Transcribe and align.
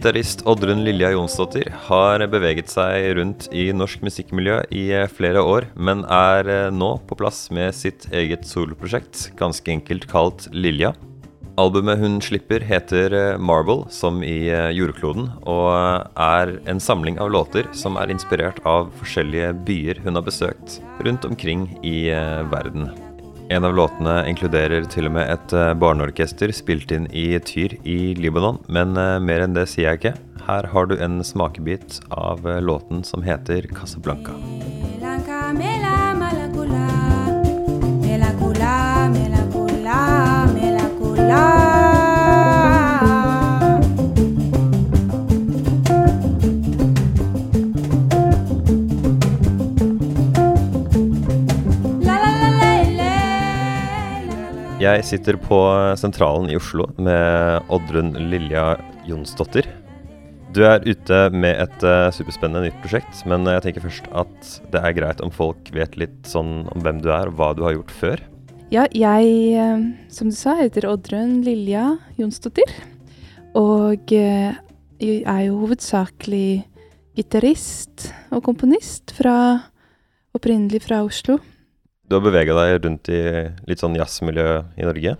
Gitarist 0.00 0.46
Oddrun 0.48 0.80
Lilja 0.80 1.10
Jonsdottir 1.12 1.68
har 1.90 2.22
beveget 2.32 2.70
seg 2.72 3.10
rundt 3.18 3.50
i 3.52 3.66
norsk 3.76 4.00
musikkmiljø 4.00 4.54
i 4.72 4.86
flere 5.12 5.42
år, 5.44 5.66
men 5.76 6.06
er 6.08 6.70
nå 6.72 6.88
på 7.04 7.18
plass 7.20 7.42
med 7.52 7.76
sitt 7.76 8.06
eget 8.08 8.48
soloprosjekt, 8.48 9.26
ganske 9.36 9.74
enkelt 9.74 10.06
kalt 10.08 10.46
Lilja. 10.56 10.94
Albumet 11.60 12.00
hun 12.00 12.16
slipper 12.24 12.64
heter 12.64 13.36
Marble, 13.36 13.90
som 13.92 14.24
i 14.24 14.48
jordkloden, 14.72 15.28
og 15.44 15.68
er 16.16 16.54
en 16.64 16.80
samling 16.80 17.20
av 17.20 17.34
låter 17.36 17.68
som 17.76 18.00
er 18.00 18.16
inspirert 18.16 18.64
av 18.64 18.88
forskjellige 19.02 19.52
byer 19.68 20.00
hun 20.06 20.16
har 20.16 20.24
besøkt 20.24 20.80
rundt 21.04 21.28
omkring 21.28 21.68
i 21.84 22.08
verden. 22.48 22.88
En 23.50 23.64
av 23.64 23.72
låtene 23.74 24.12
inkluderer 24.30 24.84
til 24.86 25.08
og 25.08 25.16
med 25.16 25.26
et 25.26 25.52
eh, 25.58 25.72
barneorkester 25.74 26.52
spilt 26.54 26.92
inn 26.94 27.08
i 27.10 27.32
Tyr 27.42 27.74
i 27.82 28.12
Libanon, 28.14 28.60
men 28.70 28.94
eh, 28.94 29.16
mer 29.18 29.42
enn 29.42 29.56
det 29.56 29.64
sier 29.72 29.88
jeg 29.88 29.98
ikke. 29.98 30.12
Her 30.46 30.68
har 30.70 30.86
du 30.86 30.94
en 31.02 31.18
smakebit 31.26 31.98
av 32.14 32.46
eh, 32.46 32.62
låten 32.62 33.02
som 33.02 33.26
heter 33.26 33.66
Casablanca. 33.74 34.38
Jeg 55.00 55.06
sitter 55.14 55.38
på 55.40 55.56
Sentralen 55.96 56.50
i 56.52 56.58
Oslo 56.58 56.84
med 57.00 57.70
Oddrun 57.72 58.10
Lilja 58.28 58.74
Jonsdottir. 59.08 59.64
Du 60.52 60.58
er 60.68 60.84
ute 60.84 61.20
med 61.32 61.56
et 61.56 61.84
uh, 61.88 62.10
superspennende 62.12 62.66
nytt 62.66 62.82
prosjekt, 62.82 63.22
men 63.24 63.48
jeg 63.48 63.62
tenker 63.64 63.86
først 63.86 64.10
at 64.12 64.50
det 64.74 64.82
er 64.84 64.96
greit 64.98 65.22
om 65.24 65.32
folk 65.32 65.70
vet 65.72 65.96
litt 65.96 66.28
sånn 66.28 66.66
om 66.68 66.84
hvem 66.84 67.00
du 67.00 67.08
er, 67.14 67.30
og 67.30 67.38
hva 67.38 67.48
du 67.56 67.62
har 67.64 67.78
gjort 67.78 67.94
før. 67.96 68.22
Ja, 68.68 68.84
jeg, 68.92 69.30
uh, 69.56 69.86
som 70.12 70.28
du 70.28 70.36
sa, 70.36 70.58
heter 70.58 70.90
Oddrun 70.90 71.38
Lilja 71.48 71.94
Jonsdottir. 72.20 72.68
Og 73.56 74.12
uh, 74.12 74.50
jeg 75.00 75.22
er 75.24 75.42
jo 75.46 75.62
hovedsakelig 75.62 76.66
gitarist 77.16 78.10
og 78.28 78.44
komponist 78.50 79.16
fra 79.16 79.38
opprinnelig 80.36 80.84
fra 80.90 81.00
Oslo. 81.08 81.38
Du 82.10 82.16
har 82.16 82.24
bevega 82.24 82.56
deg 82.58 82.80
rundt 82.82 83.08
i 83.14 83.20
litt 83.70 83.78
sånn 83.78 83.94
jazzmiljø 83.94 84.44
i 84.82 84.82
Norge? 84.82 85.12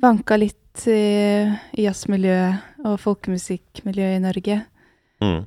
Vanka 0.00 0.38
litt 0.40 0.86
i, 0.88 1.02
i 1.76 1.84
jazzmiljøet 1.84 2.86
og 2.88 2.94
folkemusikkmiljøet 3.02 4.16
i 4.16 4.22
Norge. 4.24 4.56
Mm. 5.20 5.42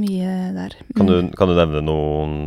Mye 0.00 0.36
der. 0.56 0.78
Mm. 0.80 0.94
Kan, 0.96 1.10
du, 1.10 1.16
kan, 1.36 1.52
du, 1.52 1.58
nevne 1.58 1.82
noen, 1.84 2.38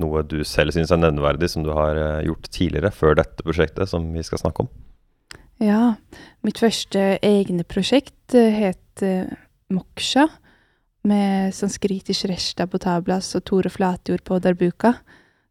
noe 0.00 0.22
du 0.24 0.38
selv 0.48 0.72
syns 0.72 0.94
er 0.94 1.02
nevneverdig 1.02 1.50
som 1.52 1.66
du 1.66 1.68
har 1.76 2.00
eh, 2.00 2.22
gjort 2.30 2.48
tidligere, 2.48 2.92
før 2.96 3.18
dette 3.20 3.44
prosjektet 3.44 3.92
som 3.92 4.06
vi 4.14 4.24
skal 4.24 4.40
snakke 4.40 4.64
om? 4.64 4.70
Ja. 5.60 5.82
Mitt 6.48 6.62
første 6.64 7.18
egne 7.20 7.66
prosjekt 7.68 8.32
eh, 8.38 8.56
het 8.56 9.04
uh, 9.04 9.28
Moksha, 9.68 10.30
med 11.04 11.52
sanskritisk 11.52 12.30
Reshta 12.30 12.64
Tablas 12.80 13.34
og 13.36 13.44
Tore 13.50 13.68
Flatjord 13.68 14.24
på 14.24 14.40
darbuka 14.40 14.94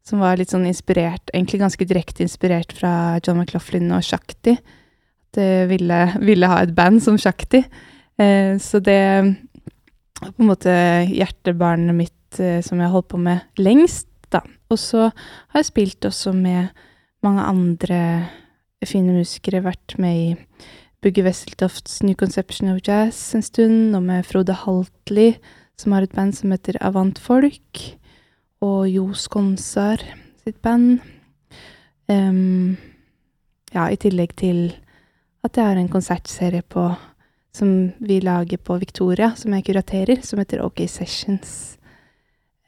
som 0.04 0.20
var 0.20 0.36
litt 0.36 0.52
sånn 0.52 0.66
inspirert, 0.68 1.30
egentlig 1.32 1.62
ganske 1.62 1.86
direkte 1.88 2.24
inspirert 2.26 2.74
fra 2.76 3.18
John 3.24 3.40
McLaughlin 3.40 3.92
og 3.96 4.04
Shakti. 4.04 4.58
At 5.32 5.40
jeg 5.40 5.68
ville, 5.72 6.00
ville 6.20 6.50
ha 6.50 6.60
et 6.62 6.74
band 6.76 7.00
som 7.02 7.16
Shakti. 7.20 7.62
Eh, 8.20 8.54
så 8.60 8.80
det 8.84 9.00
var 10.20 10.34
på 10.36 10.44
en 10.44 10.50
måte 10.50 10.74
hjertebarnet 11.08 11.96
mitt 11.96 12.40
eh, 12.40 12.60
som 12.64 12.78
jeg 12.78 12.86
har 12.86 12.94
holdt 12.94 13.10
på 13.14 13.22
med 13.24 13.60
lengst, 13.60 14.10
da. 14.32 14.44
Og 14.68 14.80
så 14.80 15.08
har 15.08 15.62
jeg 15.62 15.72
spilt 15.72 16.08
også 16.08 16.34
med 16.36 16.68
mange 17.24 17.48
andre 17.48 18.00
fine 18.84 19.16
musikere, 19.16 19.64
vært 19.64 19.96
med 19.96 20.20
i 20.20 20.28
Bugge 21.04 21.24
Wesseltofts 21.24 22.02
New 22.04 22.16
Conception 22.16 22.68
of 22.72 22.82
Jazz 22.84 23.32
en 23.36 23.44
stund, 23.44 23.96
og 23.96 24.04
med 24.04 24.28
Frode 24.28 24.52
Haltli, 24.52 25.34
som 25.80 25.96
har 25.96 26.04
et 26.04 26.12
band 26.12 26.36
som 26.36 26.52
heter 26.52 26.76
Avant 26.84 27.18
Folk 27.20 27.80
og 28.62 28.88
Jo 28.90 29.08
Skonsar 29.18 30.02
sitt 30.44 30.60
band. 30.62 31.00
Um, 32.08 32.76
ja, 33.72 33.88
i 33.88 33.96
tillegg 33.96 34.34
til 34.38 34.68
at 35.44 35.56
jeg 35.56 35.66
har 35.66 35.80
en 35.80 35.90
konsertserie 35.92 36.62
på 36.62 36.88
som 37.54 37.92
vi 38.02 38.18
lager 38.20 38.58
på 38.58 38.76
Victoria, 38.82 39.30
som 39.38 39.54
jeg 39.54 39.64
kuraterer, 39.68 40.22
som 40.26 40.40
heter 40.42 40.64
OK 40.64 40.82
Sessions. 40.90 41.78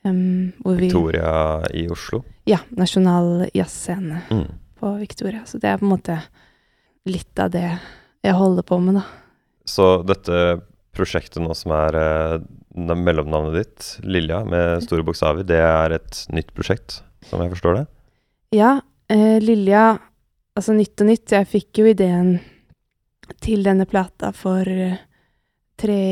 Um, 0.06 0.52
Victoria 0.64 1.66
i 1.74 1.88
Oslo? 1.90 2.22
Ja. 2.46 2.60
Nasjonal 2.78 3.48
jazzscene 3.54 4.22
mm. 4.30 4.46
på 4.78 4.92
Victoria. 5.00 5.42
Så 5.46 5.58
det 5.58 5.72
er 5.72 5.80
på 5.80 5.88
en 5.88 5.94
måte 5.96 6.20
litt 7.06 7.38
av 7.42 7.50
det 7.54 7.66
jeg 8.22 8.34
holder 8.38 8.66
på 8.66 8.78
med, 8.82 9.00
da. 9.00 9.04
Så 9.66 9.88
dette 10.06 10.60
prosjektet 10.96 11.42
nå 11.44 11.54
som 11.56 11.74
er 11.76 11.98
eh, 12.00 12.40
mellomnavnet 12.76 13.56
ditt, 13.56 13.88
Lilja, 14.04 14.42
med 14.48 14.82
store 14.84 15.04
bokstaver, 15.06 15.46
det 15.46 15.60
er 15.62 15.96
et 15.96 16.24
nytt 16.34 16.52
prosjekt, 16.56 17.00
som 17.28 17.42
jeg 17.44 17.52
forstår 17.54 17.80
det? 17.80 17.86
Ja. 18.56 18.78
Eh, 19.12 19.38
Lilja 19.42 19.96
Altså 20.56 20.72
Nytt 20.72 21.02
og 21.04 21.10
nytt. 21.10 21.32
Jeg 21.36 21.48
fikk 21.50 21.82
jo 21.82 21.90
ideen 21.90 22.38
til 23.44 23.60
denne 23.66 23.84
plata 23.88 24.30
for 24.32 24.64
eh, 24.64 25.02
tre 25.76 26.02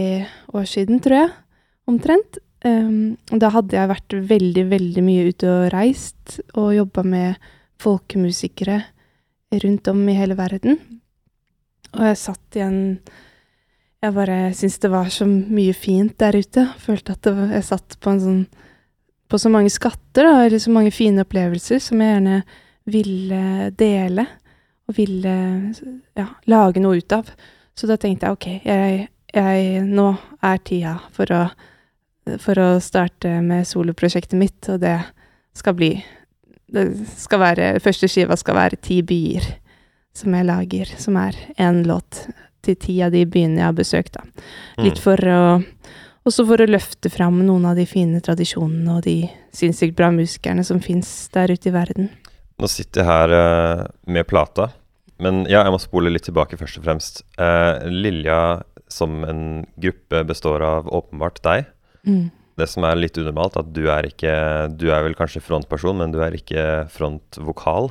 år 0.52 0.66
siden, 0.68 1.00
tror 1.00 1.22
jeg. 1.22 1.30
Omtrent. 1.88 2.40
Um, 2.64 3.16
da 3.28 3.50
hadde 3.52 3.76
jeg 3.76 3.90
vært 3.90 4.14
veldig, 4.28 4.62
veldig 4.70 5.02
mye 5.04 5.24
ute 5.28 5.48
og 5.48 5.66
reist 5.74 6.38
og 6.56 6.70
jobba 6.72 7.02
med 7.04 7.48
folkemusikere 7.80 8.78
rundt 9.64 9.90
om 9.92 10.00
i 10.08 10.16
hele 10.16 10.36
verden. 10.38 10.78
Og 11.92 12.06
jeg 12.08 12.20
satt 12.22 12.56
i 12.56 12.62
en 12.64 12.78
jeg 14.04 14.14
bare 14.14 14.38
syns 14.56 14.76
det 14.82 14.90
var 14.92 15.08
så 15.12 15.26
mye 15.28 15.74
fint 15.76 16.16
der 16.20 16.36
ute. 16.36 16.66
Følte 16.80 17.16
at 17.16 17.28
jeg 17.28 17.66
satt 17.66 17.98
på 18.00 18.18
sånn 18.20 18.44
På 19.24 19.38
så 19.40 19.48
mange 19.48 19.70
skatter, 19.72 20.26
da, 20.28 20.44
eller 20.44 20.60
så 20.60 20.70
mange 20.70 20.92
fine 20.92 21.22
opplevelser 21.24 21.80
som 21.80 22.00
jeg 22.02 22.12
gjerne 22.12 22.42
ville 22.84 23.70
dele. 23.72 24.26
Og 24.84 24.98
ville 24.98 25.36
ja, 26.14 26.26
lage 26.44 26.82
noe 26.84 27.00
ut 27.00 27.14
av. 27.16 27.30
Så 27.74 27.88
da 27.88 27.96
tenkte 27.96 28.28
jeg 28.28 28.36
OK, 28.36 28.46
jeg, 28.68 29.06
jeg, 29.32 29.80
nå 29.88 30.10
er 30.44 30.60
tida 30.62 30.98
for 31.16 31.32
å, 31.32 31.40
for 32.44 32.60
å 32.60 32.68
starte 32.84 33.32
med 33.42 33.66
soloprosjektet 33.66 34.38
mitt, 34.38 34.60
og 34.68 34.84
det 34.84 34.98
skal 35.56 35.76
bli 35.78 35.94
Det 36.74 36.84
skal 37.20 37.40
være 37.40 37.66
Første 37.80 38.08
skiva 38.10 38.36
skal 38.36 38.56
være 38.56 38.80
ti 38.82 39.00
byer 39.06 39.44
som 40.14 40.34
jeg 40.34 40.46
lager, 40.46 40.90
som 41.00 41.16
er 41.18 41.36
én 41.58 41.82
låt 41.88 42.26
til 42.64 42.78
ti 42.80 42.98
av 43.04 43.14
de 43.14 43.24
byene 43.28 43.60
jeg 43.60 43.68
har 43.68 43.76
besøkt, 43.76 44.18
da. 44.18 44.44
Litt 44.82 45.00
mm. 45.00 45.04
for 45.04 45.30
å 45.30 45.44
Også 46.24 46.46
for 46.48 46.56
å 46.56 46.64
løfte 46.64 47.10
fram 47.12 47.42
noen 47.44 47.66
av 47.68 47.76
de 47.76 47.84
fine 47.84 48.16
tradisjonene 48.24 48.94
og 48.94 49.02
de 49.04 49.26
sinnssykt 49.52 49.92
bra 49.98 50.08
musikerne 50.08 50.62
som 50.64 50.78
fins 50.80 51.10
der 51.34 51.52
ute 51.52 51.68
i 51.68 51.74
verden. 51.74 52.08
Nå 52.56 52.70
sitter 52.72 53.02
jeg 53.02 53.10
her 53.10 53.34
uh, 53.34 53.82
med 54.08 54.24
plata, 54.30 54.70
men 55.20 55.42
ja, 55.50 55.60
jeg 55.66 55.74
må 55.74 55.80
spole 55.82 56.08
litt 56.08 56.24
tilbake 56.24 56.56
først 56.56 56.80
og 56.80 56.86
fremst. 56.86 57.20
Uh, 57.36 57.84
Lilja 57.92 58.62
som 58.88 59.20
en 59.28 59.42
gruppe 59.80 60.24
består 60.24 60.64
av 60.64 60.88
åpenbart 60.88 61.42
deg. 61.44 61.68
Mm. 62.06 62.30
Det 62.54 62.68
som 62.70 62.86
er 62.86 63.00
litt 63.00 63.18
unormalt, 63.18 63.56
at 63.58 63.72
du 63.74 63.88
er 63.90 64.06
ikke 64.06 64.34
Du 64.78 64.86
er 64.94 65.02
vel 65.02 65.16
kanskje 65.18 65.42
frontperson, 65.42 65.98
men 65.98 66.12
du 66.14 66.20
er 66.22 66.36
ikke 66.36 66.86
frontvokal? 66.94 67.90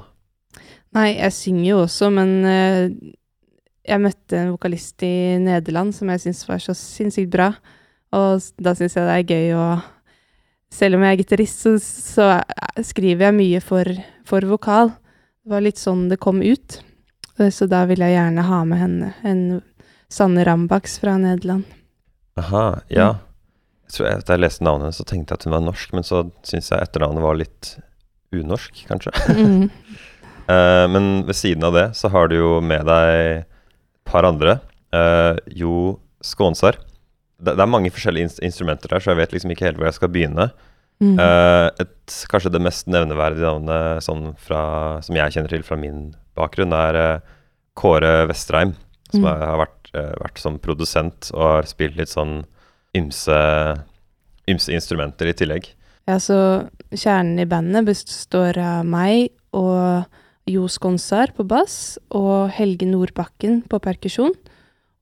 Nei, 0.93 1.09
jeg 1.17 1.35
synger 1.35 1.67
jo 1.67 1.81
også, 1.83 2.09
men 2.13 2.31
uh, 2.45 3.13
jeg 3.83 3.99
møtte 3.99 4.39
en 4.39 4.53
vokalist 4.53 5.03
i 5.03 5.39
Nederland 5.43 5.91
som 5.95 6.11
jeg 6.13 6.23
syntes 6.23 6.47
var 6.47 6.61
så 6.63 6.75
sinnssykt 6.77 7.31
bra. 7.33 7.51
Og 8.15 8.39
da 8.61 8.75
syns 8.77 8.95
jeg 8.95 9.09
det 9.09 9.17
er 9.17 9.35
gøy 9.35 9.57
å 9.57 9.67
Selv 10.73 10.97
om 10.97 11.03
jeg 11.05 11.13
er 11.13 11.19
gitarist, 11.19 11.59
så, 11.61 11.71
så, 11.77 12.27
skriver 12.81 13.27
jeg 13.27 13.35
mye 13.37 13.59
for, 13.61 13.85
for, 14.25 14.41
vokal. 14.49 14.87
Det 15.45 15.53
var 15.53 15.61
litt 15.61 15.77
sånn 15.77 16.07
det 16.09 16.17
kom 16.17 16.39
ut. 16.41 16.79
Så 17.53 17.67
da 17.69 17.83
vil 17.85 18.01
jeg 18.01 18.15
gjerne 18.15 18.45
ha 18.47 18.63
med 18.65 18.81
henne. 18.81 19.11
En 19.21 19.43
Sanne 20.09 20.41
Rambaks 20.47 20.97
fra 20.97 21.13
Nederland. 21.21 21.69
Aha, 22.41 22.79
ja. 22.89 23.07
Jeg 23.85 23.93
tror 23.93 24.07
jeg, 24.07 24.25
Da 24.25 24.33
jeg 24.33 24.41
leste 24.41 24.65
navnet 24.65 24.87
hennes, 24.87 24.97
så 24.97 25.05
tenkte 25.05 25.35
jeg 25.35 25.43
at 25.43 25.45
hun 25.45 25.53
var 25.53 25.63
norsk, 25.67 25.93
men 25.93 26.09
så 26.09 26.23
syns 26.41 26.73
jeg 26.73 26.87
etternavnet 26.87 27.27
var 27.27 27.37
litt 27.37 27.75
unorsk, 28.33 28.83
kanskje. 28.89 29.13
Mm. 29.29 29.69
uh, 30.49 30.85
men 30.93 31.09
ved 31.29 31.37
siden 31.37 31.69
av 31.69 31.77
det 31.77 31.91
så 32.01 32.09
har 32.13 32.33
du 32.33 32.39
jo 32.39 32.53
med 32.65 32.89
deg 32.89 33.45
par 34.13 34.27
andre. 34.27 34.59
Uh, 34.93 35.35
jo 35.49 35.97
Skånsar. 36.23 36.77
Det, 37.41 37.51
det, 37.51 37.59
er 37.59 37.69
mange 37.69 37.91
forskjellige 37.91 38.29
inst 38.29 38.43
instrumenter 38.45 38.93
der, 38.93 39.03
så 39.03 39.11
jeg 39.11 39.19
vet 39.23 39.35
liksom 39.35 39.53
ikke 39.53 39.67
helt 39.67 39.81
hvor 39.81 39.89
jeg 39.89 39.97
skal 39.97 40.13
begynne. 40.13 40.47
Mm. 41.03 41.17
Uh, 41.19 41.67
et, 41.81 42.17
kanskje 42.31 42.53
det 42.53 42.61
mest 42.63 42.87
nevneverdige 42.91 43.49
navnet 43.49 44.05
sånn 44.05 44.29
fra, 44.39 44.63
som 45.03 45.17
jeg 45.17 45.35
kjenner 45.35 45.51
til 45.51 45.65
fra 45.67 45.77
min 45.79 46.11
bakgrunn, 46.37 46.75
er 46.77 46.99
uh, 47.01 47.37
Kåre 47.79 48.23
Vestreim. 48.29 48.77
Som 49.11 49.25
mm. 49.25 49.29
har 49.29 49.59
vært, 49.61 49.89
vært, 49.93 50.39
som 50.41 50.55
produsent 50.57 51.27
og 51.35 51.43
har 51.45 51.67
spilt 51.69 51.99
litt 51.99 52.09
sånn 52.09 52.39
ymse, 52.97 53.35
ymse 54.49 54.73
instrumenter 54.73 55.29
i 55.29 55.35
tillegg. 55.37 55.67
Ja, 56.09 56.17
så 56.17 56.37
kjernen 56.89 57.37
i 57.43 57.45
bandet 57.47 57.85
består 57.87 58.57
av 58.57 58.87
meg 58.89 59.29
og 59.53 60.09
Jo 60.49 60.65
Skonsar 60.67 61.31
på 61.37 61.45
bass 61.47 61.97
og 62.11 62.49
Helge 62.57 62.87
Nordbakken 62.89 63.61
på 63.71 63.79
perkusjon. 63.83 64.33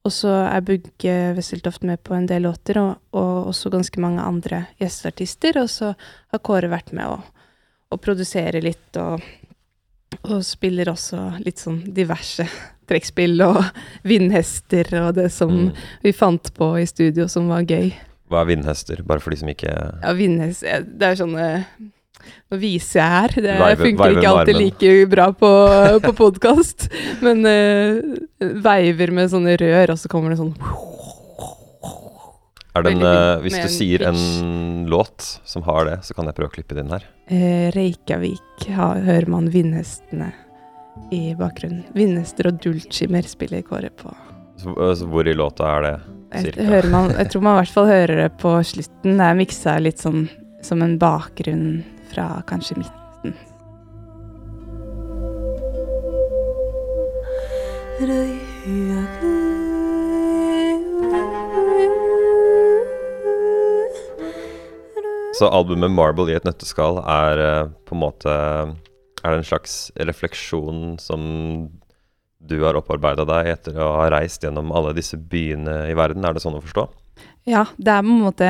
Og 0.06 0.14
så 0.14 0.32
er 0.50 0.64
Bugge 0.66 1.14
Wesseltoft 1.38 1.84
med 1.86 2.02
på 2.06 2.16
en 2.18 2.26
del 2.30 2.44
låter, 2.48 2.80
og, 2.82 2.96
og 3.14 3.52
også 3.52 3.70
ganske 3.74 4.02
mange 4.02 4.22
andre 4.26 4.64
gjesteartister. 4.82 5.60
Og 5.62 5.70
så 5.70 5.92
har 6.34 6.42
Kåre 6.46 6.70
vært 6.72 6.90
med 6.98 7.06
å, 7.06 7.20
og 7.94 8.02
produsere 8.02 8.62
litt, 8.66 8.98
og, 8.98 9.22
og 10.26 10.42
spiller 10.46 10.90
også 10.94 11.20
litt 11.46 11.62
sånn 11.62 11.84
diverse 11.94 12.48
trekkspill 12.90 13.42
og 13.46 13.62
vindhester 14.10 14.90
og 15.04 15.14
det 15.22 15.30
som 15.34 15.54
Mm. 15.54 15.72
vi 16.04 16.12
fant 16.18 16.50
på 16.58 16.72
i 16.82 16.86
studio 16.90 17.28
som 17.30 17.50
var 17.54 17.62
gøy. 17.70 17.92
Hva 18.32 18.42
er 18.42 18.50
vindhester, 18.56 19.02
bare 19.06 19.20
for 19.22 19.34
de 19.34 19.42
som 19.42 19.50
ikke 19.52 19.70
Ja, 20.02 20.14
vindhest 20.16 20.64
eh, 20.64 20.82
Det 20.88 21.04
er 21.10 21.18
sånn 21.20 21.34
Nå 22.52 22.60
viser 22.60 23.00
jeg 23.00 23.12
her. 23.16 23.36
Det 23.36 23.56
Vibe, 23.58 23.86
funker 23.86 24.16
ikke 24.16 24.32
alltid 24.32 24.60
like 24.60 24.94
bra 25.12 25.28
på, 25.34 25.52
på 26.04 26.14
podkast. 26.18 26.88
Men 27.26 27.46
uh, 27.48 28.52
veiver 28.64 29.14
med 29.16 29.32
sånne 29.32 29.56
rør, 29.62 29.94
og 29.96 30.02
så 30.02 30.12
kommer 30.12 30.34
det 30.34 30.42
sånn 30.42 30.54
Er 32.72 32.86
en, 32.86 32.86
Veldig 32.88 33.08
eh, 33.08 33.34
Hvis 33.44 33.58
du 33.58 33.64
en 33.66 33.74
sier 33.74 34.06
en 34.08 34.22
låt 34.92 35.28
som 35.48 35.64
har 35.68 35.88
det, 35.90 35.98
så 36.08 36.16
kan 36.16 36.30
jeg 36.30 36.38
prøve 36.38 36.52
å 36.52 36.56
klippe 36.56 36.78
det 36.78 36.86
inn 36.86 36.94
her. 36.96 37.08
Uh, 37.32 37.68
Reykjavik 37.76 38.68
ha, 38.76 38.94
hører 39.00 39.32
man 39.32 39.50
vindhestene 39.52 40.32
i 41.12 41.32
bakgrunnen. 41.40 41.86
Vindhester 41.96 42.52
og 42.52 42.60
Dulcimer 42.64 43.28
spiller 43.28 43.64
Kåre 43.68 43.92
på. 43.96 44.12
Så, 44.60 44.76
så 44.76 45.08
hvor 45.10 45.28
i 45.28 45.34
låta 45.36 45.68
er 45.78 45.88
det? 45.88 45.96
Jeg, 46.32 46.84
man, 46.92 47.12
jeg 47.16 47.28
tror 47.32 47.44
man 47.44 47.58
i 47.58 47.62
hvert 47.64 47.74
fall 47.76 47.90
hører 47.90 48.24
det 48.26 48.30
på 48.40 48.54
slutten. 48.68 49.18
Det 49.20 49.28
er 49.28 49.40
miksa 49.40 49.80
litt 49.82 50.04
sånn 50.04 50.28
som 50.64 50.84
en 50.86 51.00
bakgrunn 51.02 51.82
fra 52.12 52.28
kanskje 52.50 52.82
midten. 52.82 53.02
Så 65.42 65.48
albumet 65.50 65.92
'Marble 65.92 66.30
i 66.30 66.36
et 66.38 66.46
nøtteskall' 66.46 67.00
er 67.02 67.40
eh, 67.42 67.70
på 67.86 67.96
en 67.96 68.02
måte 68.02 68.32
Er 69.22 69.30
det 69.30 69.38
en 69.38 69.46
slags 69.46 69.92
refleksjon 69.98 70.98
som 70.98 71.22
du 72.42 72.56
har 72.64 72.78
opparbeida 72.78 73.22
deg 73.30 73.52
etter 73.52 73.78
å 73.78 73.92
ha 74.00 74.08
reist 74.10 74.42
gjennom 74.42 74.72
alle 74.74 74.96
disse 74.98 75.18
byene 75.18 75.92
i 75.92 75.98
verden? 75.98 76.26
Er 76.26 76.34
det 76.34 76.42
sånn 76.42 76.58
å 76.58 76.64
forstå? 76.64 76.88
Ja, 77.46 77.68
det 77.78 77.94
er 77.94 78.02
på 78.02 78.10
en 78.10 78.26
måte 78.26 78.50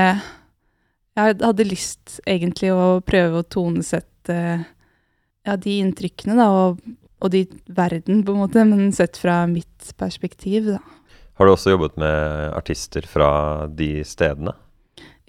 Jeg 1.19 1.37
hadde 1.41 1.67
lyst 1.67 2.19
egentlig 2.29 2.71
å 2.71 3.01
prøve 3.03 3.41
å 3.41 3.47
tonesette 3.47 4.37
ja, 4.37 5.55
de 5.57 5.77
inntrykkene, 5.81 6.37
da, 6.39 6.47
og, 6.55 6.81
og 7.19 7.33
de 7.33 7.43
verden, 7.67 8.21
på 8.23 8.35
en 8.35 8.43
måte, 8.45 8.63
men 8.67 8.93
sett 8.95 9.19
fra 9.19 9.43
mitt 9.49 9.91
perspektiv, 9.99 10.71
da. 10.77 10.79
Har 11.39 11.47
du 11.47 11.55
også 11.55 11.73
jobbet 11.73 11.97
med 11.99 12.53
artister 12.53 13.07
fra 13.09 13.31
de 13.67 14.05
stedene? 14.07 14.53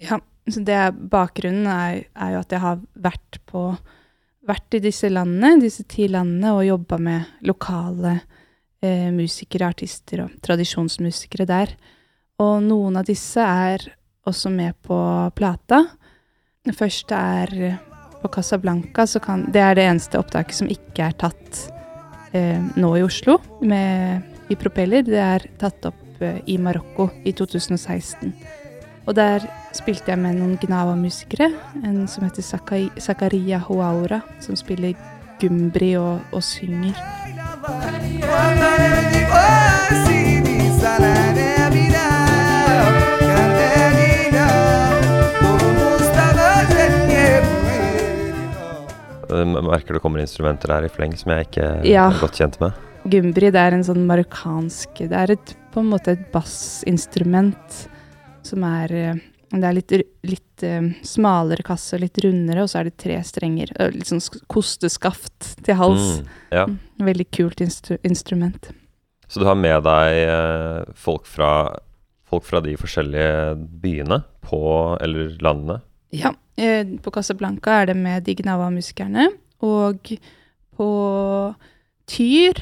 Ja, 0.02 0.20
så 0.50 0.62
det 0.66 0.76
er, 0.76 0.92
bakgrunnen 0.92 1.66
er, 1.70 2.04
er 2.12 2.34
jo 2.34 2.42
at 2.42 2.52
jeg 2.52 2.62
har 2.62 2.82
vært 3.08 3.40
på 3.48 3.70
vært 4.46 4.76
i 4.76 4.82
disse 4.82 5.10
landene, 5.10 5.60
disse 5.62 5.84
ti 5.88 6.08
landene, 6.10 6.54
og 6.56 6.66
jobba 6.66 6.98
med 7.02 7.46
lokale 7.46 8.16
eh, 8.82 9.10
musikere, 9.14 9.70
artister 9.70 10.24
og 10.24 10.36
tradisjonsmusikere 10.44 11.46
der. 11.48 11.74
Og 12.42 12.62
noen 12.66 12.98
av 12.98 13.06
disse 13.06 13.42
er 13.42 13.86
også 14.28 14.50
med 14.50 14.76
på 14.86 14.98
plata. 15.36 15.82
Det 16.62 16.74
første 16.78 17.14
er 17.14 17.78
på 18.22 18.28
Casablanca. 18.28 19.06
Kan, 19.22 19.46
det 19.52 19.62
er 19.62 19.74
det 19.74 19.86
eneste 19.88 20.20
opptaket 20.20 20.56
som 20.56 20.70
ikke 20.70 21.08
er 21.08 21.16
tatt 21.18 21.62
eh, 22.32 22.60
nå 22.76 22.94
i 22.96 23.02
Oslo 23.02 23.38
med, 23.60 24.22
i 24.48 24.58
propeller. 24.58 25.02
Det 25.06 25.18
er 25.18 25.46
tatt 25.58 25.90
opp 25.90 26.22
eh, 26.22 26.38
i 26.46 26.58
Marokko 26.58 27.10
i 27.24 27.34
2016. 27.34 28.34
Og 29.02 29.16
der 29.18 29.42
spilte 29.74 30.12
jeg 30.12 30.20
med 30.22 30.38
noen 30.38 30.54
Gnawa-musikere. 30.62 31.50
En 31.82 32.06
som 32.06 32.22
heter 32.22 32.46
Zakaria 33.02 33.58
Huaura, 33.66 34.22
som 34.40 34.54
spiller 34.58 34.94
gumbri 35.42 35.96
og, 35.98 36.20
og 36.30 36.44
synger. 36.46 36.94
Merker 49.66 49.96
det 49.96 50.02
kommer 50.04 50.22
instrumenter 50.22 50.72
her 50.74 50.84
i 50.86 50.92
fleng 50.92 51.14
som 51.18 51.32
jeg 51.34 51.48
ikke 51.50 51.68
Ja. 51.88 52.08
er 52.10 52.20
godt 52.20 52.38
kjent 52.40 52.58
med. 52.62 52.72
Gumbri 53.04 53.50
det 53.50 53.58
er 53.58 53.74
en 53.74 53.82
sånn 53.82 54.04
marokkansk 54.06 55.00
Det 55.08 55.12
er 55.18 55.32
et, 55.34 55.54
på 55.74 55.80
en 55.82 55.88
måte 55.90 56.12
et 56.14 56.28
bassinstrument 56.32 57.88
som 58.46 58.62
er 58.66 58.92
eh, 58.94 59.14
Det 59.52 59.64
er 59.68 59.74
litt, 59.76 59.92
litt 60.24 60.62
eh, 60.64 60.86
smalere 61.04 61.62
kasse, 61.66 61.98
litt 62.00 62.16
rundere, 62.24 62.62
og 62.64 62.70
så 62.72 62.78
er 62.80 62.84
det 62.88 62.94
tre 63.02 63.18
strenger. 63.26 63.68
eh, 63.78 63.90
Litt 63.92 64.08
sånn 64.08 64.22
kosteskaft 64.48 65.56
til 65.66 65.76
hals. 65.76 66.06
Mm, 66.22 66.30
ja. 66.56 66.64
Mm, 66.70 66.78
Veldig 67.10 67.26
kult 67.36 67.60
instru 67.60 67.98
instrument. 68.02 68.70
Så 69.28 69.40
du 69.40 69.44
har 69.46 69.54
med 69.60 69.82
deg 69.84 70.22
eh, 70.24 70.84
folk 70.94 71.26
fra, 71.28 71.50
folk 72.24 72.44
fra 72.48 72.60
de 72.64 72.76
forskjellige 72.80 73.58
byene 73.82 74.22
på, 74.40 74.62
eller 75.04 75.36
landene? 75.44 75.82
Ja, 76.12 76.34
eh, 76.60 76.84
på 77.02 77.10
Casablanca 77.14 77.80
er 77.82 77.86
det 77.92 77.96
med 77.96 78.24
de 78.26 78.34
Gnawa-musikerne, 78.36 79.28
og 79.64 80.12
på 80.76 80.88
Tyr, 82.10 82.58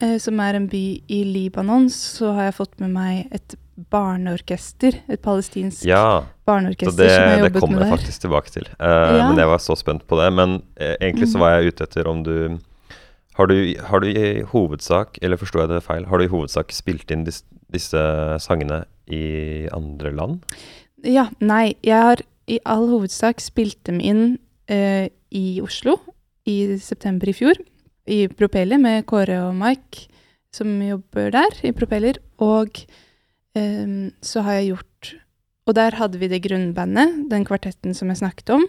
eh, 0.00 0.16
som 0.22 0.38
er 0.40 0.56
en 0.56 0.68
by 0.70 0.84
i 1.10 1.22
Libanon, 1.26 1.88
så 1.92 2.32
har 2.36 2.48
jeg 2.48 2.54
fått 2.60 2.78
med 2.80 2.94
meg 2.94 3.32
et 3.34 3.56
barneorkester, 3.92 4.96
et 5.08 5.20
palestinsk 5.22 5.84
Ja, 5.86 6.24
barneorkester 6.48 6.96
det, 6.98 7.10
som 7.12 7.28
jeg 7.28 7.36
det 7.36 7.44
jobbet 7.44 7.60
kommer 7.62 7.84
jeg 7.84 7.92
faktisk 7.98 8.20
tilbake 8.24 8.50
til. 8.54 8.64
Uh, 8.80 9.18
Ja. 9.18 9.28
Men 9.28 9.36
jeg 9.38 9.46
var 9.52 9.58
så 9.62 9.76
spent 9.78 10.06
på 10.06 10.16
det. 10.18 10.32
Men 10.34 10.62
uh, 10.80 10.94
egentlig 11.00 11.28
så 11.28 11.36
Mhm. 11.38 11.40
var 11.44 11.50
jeg 11.60 11.72
ute 11.74 11.84
etter 11.84 12.08
om 12.08 12.22
du 12.24 12.58
har, 13.36 13.46
du 13.46 13.74
har 13.86 14.00
du 14.00 14.06
i 14.08 14.42
hovedsak, 14.42 15.18
eller 15.22 15.36
forstår 15.36 15.60
jeg 15.60 15.68
det 15.68 15.82
feil, 15.84 16.06
har 16.06 16.18
du 16.18 16.24
i 16.24 16.28
hovedsak 16.28 16.72
spilt 16.72 17.10
inn 17.10 17.22
dis, 17.24 17.44
disse 17.70 17.98
sangene 18.40 18.84
i 19.06 19.68
andre 19.72 20.10
land? 20.10 20.40
Ja, 21.04 21.28
nei, 21.40 21.74
jeg 21.84 22.02
har 22.02 22.16
i 22.48 22.58
all 22.64 22.88
hovedsak 22.90 23.42
spilt 23.42 23.80
dem 23.88 24.00
inn 24.00 24.22
eh, 24.70 25.08
i 25.30 25.60
Oslo 25.64 25.98
i 26.48 26.78
september 26.80 27.28
i 27.28 27.36
fjor, 27.36 27.58
i 28.08 28.24
Propeller 28.32 28.80
med 28.80 29.04
Kåre 29.08 29.42
og 29.44 29.56
Mike, 29.58 30.08
som 30.54 30.70
jobber 30.80 31.32
der 31.34 31.58
i 31.68 31.74
Propeller, 31.76 32.20
og 32.40 32.80
eh, 33.58 34.08
så 34.24 34.44
har 34.46 34.60
jeg 34.60 34.74
gjort 34.74 35.14
Og 35.68 35.74
der 35.76 35.92
hadde 36.00 36.16
vi 36.16 36.30
det 36.32 36.40
grunnbandet, 36.40 37.28
den 37.28 37.44
kvartetten 37.44 37.92
som 37.92 38.08
jeg 38.08 38.22
snakket 38.22 38.54
om. 38.54 38.62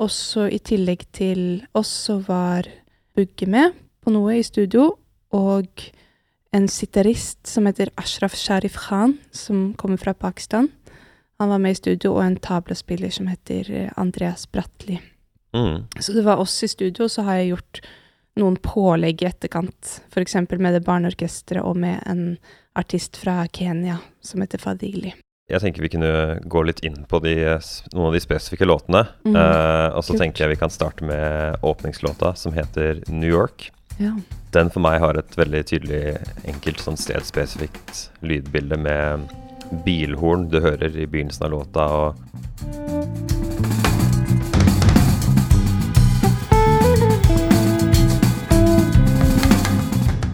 Også 0.00 0.46
i 0.48 0.56
tillegg 0.56 1.02
til 1.12 1.66
oss 1.76 1.90
så 2.06 2.16
var 2.24 2.64
Bugge 3.12 3.44
med 3.44 3.74
på 4.00 4.08
noe 4.14 4.38
i 4.38 4.46
studio, 4.46 4.94
og 5.36 5.84
en 6.54 6.68
sitarist 6.70 7.44
som 7.44 7.68
heter 7.68 7.92
Ashraf 8.00 8.32
Sharif 8.40 8.78
Khan, 8.86 9.18
som 9.36 9.74
kommer 9.76 10.00
fra 10.00 10.14
Pakistan. 10.16 10.70
Han 11.38 11.50
var 11.50 11.58
med 11.58 11.74
i 11.74 11.80
studio, 11.80 12.14
og 12.14 12.24
en 12.24 12.38
tablaspiller 12.38 13.10
som 13.10 13.28
heter 13.30 13.70
eh, 13.70 13.90
Andreas 13.96 14.46
Bratli. 14.52 15.00
Mm. 15.54 15.84
Så 16.00 16.12
det 16.12 16.24
var 16.26 16.42
oss 16.42 16.62
i 16.62 16.68
studio, 16.68 17.08
så 17.08 17.22
har 17.26 17.40
jeg 17.40 17.54
gjort 17.54 17.82
noen 18.40 18.56
pålegg 18.62 19.22
i 19.22 19.28
etterkant. 19.28 19.98
F.eks. 20.10 20.36
med 20.50 20.72
det 20.74 20.82
barneorkesteret 20.86 21.62
og 21.62 21.78
med 21.78 22.02
en 22.10 22.24
artist 22.74 23.16
fra 23.16 23.44
Kenya 23.46 24.00
som 24.22 24.42
heter 24.42 24.62
Fadili. 24.62 25.14
Jeg 25.50 25.60
tenker 25.60 25.84
vi 25.84 25.90
kunne 25.92 26.40
gå 26.48 26.62
litt 26.64 26.80
inn 26.86 27.02
på 27.04 27.20
de, 27.20 27.34
noen 27.92 28.08
av 28.08 28.14
de 28.16 28.22
spesifikke 28.22 28.66
låtene. 28.66 29.04
Mm. 29.26 29.36
Eh, 29.36 29.88
og 29.92 30.02
så 30.02 30.14
Kult. 30.14 30.22
tenker 30.24 30.44
jeg 30.44 30.54
vi 30.54 30.60
kan 30.62 30.72
starte 30.72 31.04
med 31.06 31.60
åpningslåta, 31.62 32.32
som 32.38 32.56
heter 32.56 33.02
New 33.12 33.28
York. 33.28 33.68
Ja. 34.00 34.14
Den 34.54 34.70
for 34.74 34.82
meg 34.82 34.98
har 35.02 35.18
et 35.18 35.36
veldig 35.38 35.62
tydelig, 35.68 36.02
enkelt, 36.48 36.80
sånn 36.82 36.98
stedspesifikt 36.98 38.08
lydbilde 38.24 38.78
med 38.80 39.28
bilhorn 39.84 40.48
du 40.52 40.60
hører 40.60 40.96
i 40.96 41.06
begynnelsen 41.06 41.46
av 41.46 41.50
låta. 41.50 41.86
og 41.88 43.24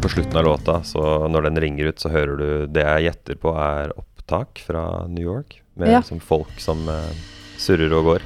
På 0.02 0.08
slutten 0.08 0.36
av 0.36 0.44
låta, 0.44 0.82
så 0.82 1.28
når 1.28 1.42
den 1.42 1.60
ringer 1.60 1.84
ut, 1.84 2.00
så 2.00 2.08
hører 2.08 2.36
du 2.36 2.66
det 2.72 2.84
jeg 2.86 3.06
gjetter 3.08 3.40
på 3.40 3.52
er 3.60 3.92
opptak 3.98 4.62
fra 4.66 5.06
New 5.08 5.24
York. 5.24 5.62
Med 5.74 5.90
Ja. 5.90 5.98
liksom 6.00 6.20
folk 6.20 6.60
som 6.60 6.88
uh, 6.88 7.12
surrer 7.58 7.92
og 7.92 8.04
går. 8.04 8.22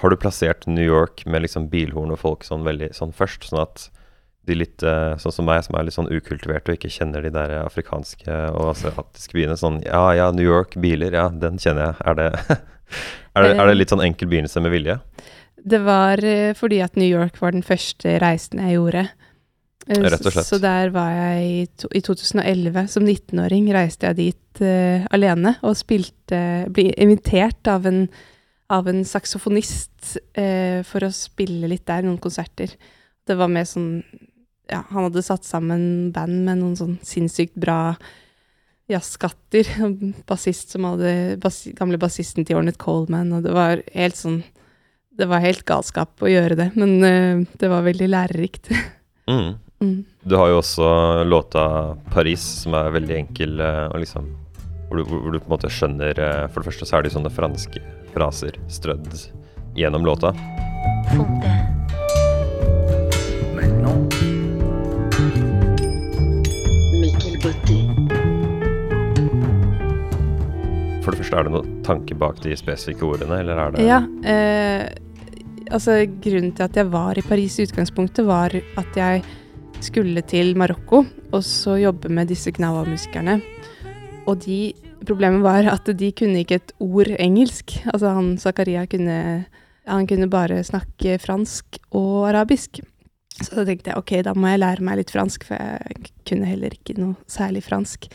Har 0.00 0.10
du 0.10 0.16
plassert 0.16 0.66
New 0.66 0.84
York 0.84 1.26
med 1.26 1.42
liksom 1.42 1.68
bilhorn 1.68 2.10
og 2.14 2.18
folk 2.18 2.44
sånn 2.44 2.64
veldig 2.64 2.94
sånn 2.96 3.12
først, 3.12 3.44
sånn 3.50 3.60
at 3.60 3.90
de 4.50 4.58
litt 4.58 4.84
eh, 4.86 5.14
sånn 5.22 5.34
som 5.34 5.48
meg, 5.48 5.62
som 5.66 5.78
er 5.78 5.86
litt 5.86 5.96
sånn 5.96 6.10
ukultiverte 6.10 6.72
og 6.74 6.80
ikke 6.80 6.92
kjenner 6.92 7.24
de 7.24 7.32
der 7.34 7.56
afrikanske 7.62 8.36
og 8.50 8.72
asiatiske 8.74 9.38
byene. 9.38 9.58
Sånn 9.60 9.80
ja, 9.86 10.02
ja, 10.18 10.30
New 10.34 10.46
York, 10.46 10.76
biler, 10.82 11.14
ja, 11.16 11.28
den 11.30 11.60
kjenner 11.62 11.90
jeg. 11.90 12.00
Er 12.10 12.18
det, 12.18 12.30
er 13.38 13.46
det, 13.46 13.54
er 13.54 13.70
det 13.70 13.78
litt 13.78 13.94
sånn 13.94 14.04
enkel 14.04 14.30
begynnelse 14.32 14.62
med 14.64 14.74
vilje? 14.74 15.00
Det 15.60 15.80
var 15.84 16.22
eh, 16.24 16.52
fordi 16.56 16.80
at 16.84 16.96
New 16.98 17.08
York 17.08 17.40
var 17.40 17.54
den 17.54 17.66
første 17.66 18.18
reisen 18.22 18.62
jeg 18.62 18.78
gjorde. 18.78 19.06
Eh, 19.88 20.02
Rett 20.04 20.24
og 20.24 20.32
slett. 20.34 20.48
Så 20.48 20.60
der 20.62 20.92
var 20.94 21.12
jeg 21.14 21.46
i, 21.50 21.66
to, 21.80 21.90
i 21.96 22.02
2011. 22.04 22.86
Som 22.92 23.06
19-åring 23.06 23.70
reiste 23.74 24.10
jeg 24.10 24.20
dit 24.20 24.64
uh, 24.64 25.06
alene 25.14 25.56
og 25.66 25.78
spilte 25.78 26.40
Ble 26.72 26.90
invitert 27.00 27.70
av 27.70 27.88
en, 27.88 28.04
av 28.72 28.88
en 28.90 29.04
saksofonist 29.06 30.16
uh, 30.38 30.80
for 30.86 31.06
å 31.06 31.12
spille 31.14 31.70
litt 31.70 31.86
der, 31.90 32.04
noen 32.06 32.20
konserter. 32.22 32.76
Det 33.26 33.36
var 33.38 33.50
med 33.52 33.68
sånn 33.68 33.92
Ja, 34.70 34.84
han 34.88 35.08
hadde 35.08 35.22
satt 35.26 35.46
sammen 35.46 36.12
band 36.14 36.44
med 36.46 36.60
noen 36.60 36.76
sånn 36.78 36.96
sinnssykt 37.06 37.56
bra 37.58 37.96
jazzskatter. 38.90 39.68
Bassist 40.30 40.74
som 40.74 40.86
hadde 40.88 41.36
bas, 41.42 41.64
Gamle 41.78 41.98
bassisten 42.00 42.46
til 42.46 42.60
Ornette 42.60 42.80
Coleman, 42.82 43.34
og 43.36 43.46
det 43.46 43.54
var 43.56 43.84
helt 43.94 44.18
sånn 44.18 44.42
det 45.20 45.26
var 45.28 45.42
helt 45.44 45.66
galskap 45.68 46.22
å 46.24 46.30
gjøre 46.30 46.56
det, 46.56 46.66
men 46.80 46.92
uh, 47.04 47.42
det 47.60 47.68
var 47.68 47.86
veldig 47.86 48.10
lærerikt. 48.14 48.72
Mm. 49.30 49.60
Mm. 49.78 50.04
Du 50.26 50.34
har 50.34 50.48
jo 50.50 50.56
også 50.58 50.86
låta 51.22 51.94
'Paris', 52.10 52.64
som 52.64 52.74
er 52.74 52.90
veldig 52.90 53.14
enkel 53.14 53.60
uh, 53.62 53.86
og 53.92 54.00
liksom 54.02 54.26
hvor 54.88 54.98
du, 54.98 55.04
hvor 55.04 55.30
du, 55.30 55.38
på 55.38 55.46
en 55.46 55.54
måte 55.54 55.70
skjønner 55.70 56.18
uh, 56.18 56.48
For 56.50 56.58
det 56.58 56.72
første 56.72 56.88
så 56.88 56.98
er 56.98 57.06
det 57.06 57.14
sånne 57.14 57.30
franske 57.30 57.84
fraser 58.10 58.58
strødd 58.66 59.14
gjennom 59.78 60.02
låta. 60.08 60.34
For 61.12 61.59
det 71.30 71.36
første, 71.36 71.38
er 71.38 71.46
det 71.46 71.54
noen 71.54 71.82
tanke 71.86 72.16
bak 72.18 72.40
de 72.42 72.56
spesifikke 72.58 73.06
ordene, 73.06 73.40
eller 73.40 73.58
er 73.58 73.70
det 73.70 73.84
Ja. 73.86 74.00
Eh, 74.24 74.88
altså, 75.70 76.06
grunnen 76.20 76.52
til 76.52 76.64
at 76.64 76.76
jeg 76.76 76.90
var 76.90 77.18
i 77.18 77.22
Paris 77.22 77.58
i 77.58 77.66
utgangspunktet, 77.66 78.26
var 78.26 78.50
at 78.50 78.96
jeg 78.96 79.22
skulle 79.80 80.22
til 80.22 80.56
Marokko 80.56 81.06
og 81.32 81.42
så 81.42 81.78
jobbe 81.80 82.08
med 82.08 82.28
disse 82.28 82.50
Gnawa-musikerne. 82.50 83.40
Og 84.26 84.44
de 84.44 84.74
Problemet 85.00 85.40
var 85.40 85.64
at 85.64 85.86
de 85.96 86.12
kunne 86.12 86.42
ikke 86.42 86.56
et 86.56 86.72
ord 86.78 87.08
engelsk. 87.18 87.72
Altså, 87.88 88.10
han 88.12 88.36
Zakaria 88.36 88.84
kunne 88.84 89.46
Han 89.86 90.06
kunne 90.06 90.28
bare 90.28 90.62
snakke 90.62 91.18
fransk 91.18 91.78
og 91.90 92.28
arabisk. 92.28 92.80
Så 93.40 93.54
da 93.54 93.64
tenkte 93.64 93.90
jeg 93.90 93.96
ok, 93.96 94.22
da 94.22 94.34
må 94.34 94.46
jeg 94.46 94.60
lære 94.60 94.84
meg 94.84 94.98
litt 94.98 95.10
fransk, 95.10 95.44
for 95.44 95.56
jeg 95.56 96.12
kunne 96.28 96.44
heller 96.44 96.68
ikke 96.68 97.00
noe 97.00 97.16
særlig 97.26 97.64
fransk. 97.64 98.10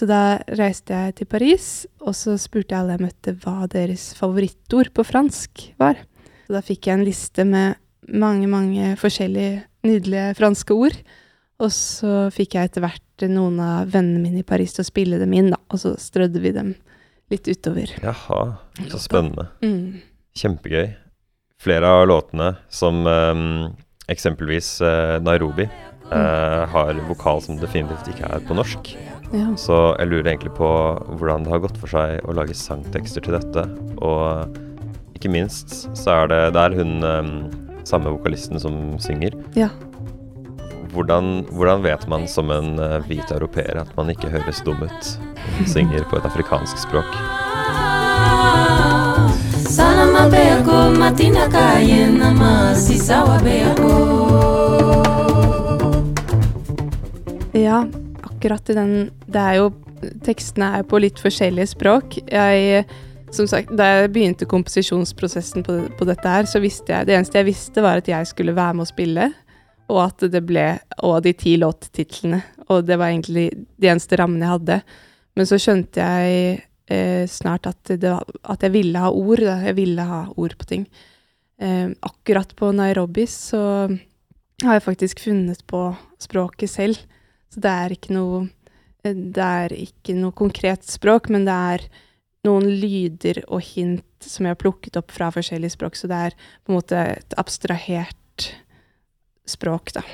Så 0.00 0.06
da 0.08 0.40
reiste 0.56 0.96
jeg 0.96 1.12
til 1.18 1.28
Paris, 1.28 1.64
og 2.00 2.14
så 2.16 2.38
spurte 2.40 2.72
jeg 2.72 2.80
alle 2.80 2.94
jeg 2.96 3.04
møtte 3.04 3.34
hva 3.42 3.66
deres 3.68 4.14
favorittord 4.16 4.88
på 4.96 5.04
fransk 5.04 5.66
var. 5.82 6.00
Så 6.46 6.54
da 6.56 6.62
fikk 6.64 6.88
jeg 6.88 6.96
en 6.96 7.04
liste 7.04 7.44
med 7.44 7.76
mange, 8.08 8.48
mange 8.48 8.94
forskjellige 8.96 9.58
nydelige 9.84 10.38
franske 10.38 10.72
ord. 10.72 10.96
Og 11.60 11.68
så 11.76 12.14
fikk 12.32 12.56
jeg 12.56 12.70
etter 12.70 12.86
hvert 12.86 13.26
noen 13.28 13.60
av 13.60 13.92
vennene 13.92 14.24
mine 14.24 14.40
i 14.40 14.48
Paris 14.48 14.72
til 14.72 14.86
å 14.86 14.88
spille 14.88 15.20
dem 15.20 15.36
inn, 15.36 15.52
da. 15.52 15.60
Og 15.68 15.84
så 15.84 15.92
strødde 16.00 16.40
vi 16.40 16.54
dem 16.56 16.72
litt 17.28 17.52
utover. 17.52 17.92
Jaha, 18.00 18.40
så 18.88 19.04
spennende. 19.04 19.50
Mm. 19.60 20.00
Kjempegøy. 20.40 20.94
Flere 21.60 21.92
av 21.92 22.06
låtene, 22.08 22.54
som 22.72 23.04
um, 23.04 23.68
eksempelvis 24.08 24.78
uh, 24.80 25.20
Nairobi, 25.20 25.68
uh, 26.08 26.64
har 26.72 27.04
vokal 27.12 27.44
som 27.44 27.60
definitivt 27.60 28.14
ikke 28.14 28.32
er 28.32 28.48
på 28.48 28.56
norsk. 28.56 28.94
Ja. 29.30 29.46
Så 29.58 29.76
jeg 29.98 30.10
lurer 30.10 30.32
egentlig 30.32 30.52
på 30.58 30.68
hvordan 31.20 31.44
det 31.46 31.52
har 31.52 31.62
gått 31.62 31.78
for 31.78 31.92
seg 31.92 32.18
å 32.26 32.34
lage 32.34 32.56
sangtekster 32.56 33.22
til 33.22 33.36
dette. 33.38 33.66
Og 34.02 34.58
ikke 35.14 35.30
minst 35.30 35.84
så 35.98 36.22
er 36.22 36.32
det 36.32 36.40
Det 36.56 36.64
er 36.64 36.76
hun 36.80 37.04
um, 37.04 37.30
samme 37.86 38.10
vokalisten 38.10 38.60
som 38.60 38.98
synger. 39.02 39.36
Ja. 39.58 39.70
Hvordan, 40.90 41.44
hvordan 41.54 41.84
vet 41.86 42.06
man 42.10 42.26
som 42.26 42.50
en 42.50 42.74
uh, 42.82 42.98
hvit 43.06 43.30
europeer 43.30 43.78
at 43.78 43.92
man 43.96 44.10
ikke 44.10 44.32
høres 44.32 44.62
dum 44.66 44.82
ut 44.82 45.12
når 45.20 45.54
man 45.60 45.70
synger 45.70 46.08
på 46.10 46.18
et 46.18 46.26
afrikansk 46.26 46.82
språk? 46.82 47.14
Ja, 57.54 57.84
akkurat 58.40 58.70
i 58.72 58.74
den 58.74 59.10
Det 59.26 59.40
er 59.40 59.60
jo 59.60 59.70
Tekstene 60.24 60.78
er 60.78 60.84
på 60.88 60.96
litt 60.96 61.18
forskjellige 61.20 61.74
språk. 61.74 62.16
Jeg 62.24 62.86
som 63.30 63.46
sagt, 63.46 63.70
Da 63.76 63.84
jeg 63.84 64.12
begynte 64.14 64.48
komposisjonsprosessen 64.48 65.62
på, 65.62 65.76
på, 65.98 66.06
dette 66.08 66.26
her, 66.26 66.48
så 66.48 66.60
visste 66.60 66.92
jeg 66.92 67.06
Det 67.06 67.14
eneste 67.14 67.38
jeg 67.38 67.50
visste, 67.50 67.82
var 67.84 68.00
at 68.00 68.08
jeg 68.08 68.26
skulle 68.26 68.56
være 68.56 68.74
med 68.78 68.86
å 68.86 68.90
spille, 68.90 69.28
og 69.90 70.00
at 70.06 70.24
det 70.32 70.42
ble 70.46 70.78
Og 71.04 71.22
de 71.22 71.34
ti 71.36 71.56
låttitlene. 71.60 72.40
Og 72.70 72.86
det 72.86 72.96
var 72.96 73.10
egentlig 73.10 73.50
de 73.76 73.90
eneste 73.90 74.16
rammene 74.16 74.46
jeg 74.46 74.56
hadde. 74.56 74.80
Men 75.36 75.46
så 75.46 75.58
skjønte 75.58 76.00
jeg 76.00 76.60
eh, 76.88 77.26
snart 77.26 77.66
at, 77.66 77.92
det, 77.98 78.12
at, 78.44 78.62
jeg 78.62 78.72
ville 78.72 78.98
ha 78.98 79.10
ord. 79.10 79.42
Da. 79.42 79.56
Jeg 79.66 79.76
ville 79.76 80.04
ha 80.06 80.24
ord 80.36 80.56
på 80.56 80.68
ting. 80.70 80.86
Eh, 81.60 81.90
akkurat 82.00 82.54
på 82.56 82.70
Nairobi 82.72 83.26
så 83.26 83.62
har 84.62 84.78
jeg 84.78 84.86
faktisk 84.86 85.24
funnet 85.26 85.66
på 85.66 85.90
språket 86.22 86.70
selv. 86.70 87.00
Så 87.50 87.62
det 87.64 87.70
er 87.84 87.94
ikke 87.96 88.14
noe 88.14 88.46
Det 89.02 89.42
er 89.42 89.72
ikke 89.74 90.14
noe 90.18 90.34
konkret 90.36 90.84
språk, 90.84 91.30
men 91.32 91.46
det 91.48 91.56
er 91.74 91.84
noen 92.44 92.66
lyder 92.68 93.42
og 93.48 93.62
hint 93.64 94.04
som 94.20 94.44
jeg 94.44 94.52
har 94.52 94.60
plukket 94.60 94.98
opp 95.00 95.12
fra 95.12 95.30
forskjellige 95.32 95.72
språk, 95.72 95.96
så 95.96 96.08
det 96.10 96.18
er 96.28 96.36
på 96.36 96.72
en 96.72 96.76
måte 96.76 96.98
et 97.16 97.36
abstrahert 97.40 98.50
språk, 99.48 99.94
da. 99.96 100.04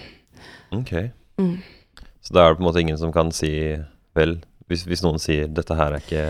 Ok. 0.75 0.93
Mm. 1.43 1.59
Så 2.23 2.35
da 2.35 2.45
er 2.45 2.55
det 2.55 2.61
på 2.61 2.65
en 2.65 2.69
måte 2.69 2.83
ingen 2.83 2.99
som 3.01 3.15
kan 3.15 3.33
si 3.35 3.51
Vel, 4.17 4.39
hvis, 4.71 4.87
hvis 4.89 5.03
noen 5.05 5.21
sier 5.21 5.51
'dette 5.53 5.75
her 5.77 5.93
er 5.93 6.01
ikke 6.01 6.23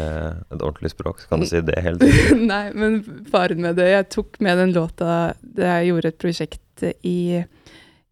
et 0.51 0.63
ordentlig 0.65 0.91
språk', 0.91 1.21
så 1.23 1.29
kan 1.31 1.41
du 1.41 1.47
si 1.47 1.61
det 1.63 1.77
hele 1.85 2.01
tiden. 2.01 2.43
Nei, 2.53 2.73
men 2.75 2.99
faren 3.31 3.63
med 3.63 3.79
det 3.79 3.87
Jeg 3.93 4.09
tok 4.17 4.41
med 4.43 4.59
den 4.59 4.75
låta 4.75 5.37
da 5.41 5.77
jeg 5.77 5.93
gjorde 5.93 6.11
et 6.11 6.19
prosjekt 6.19 6.85
i, 7.07 7.45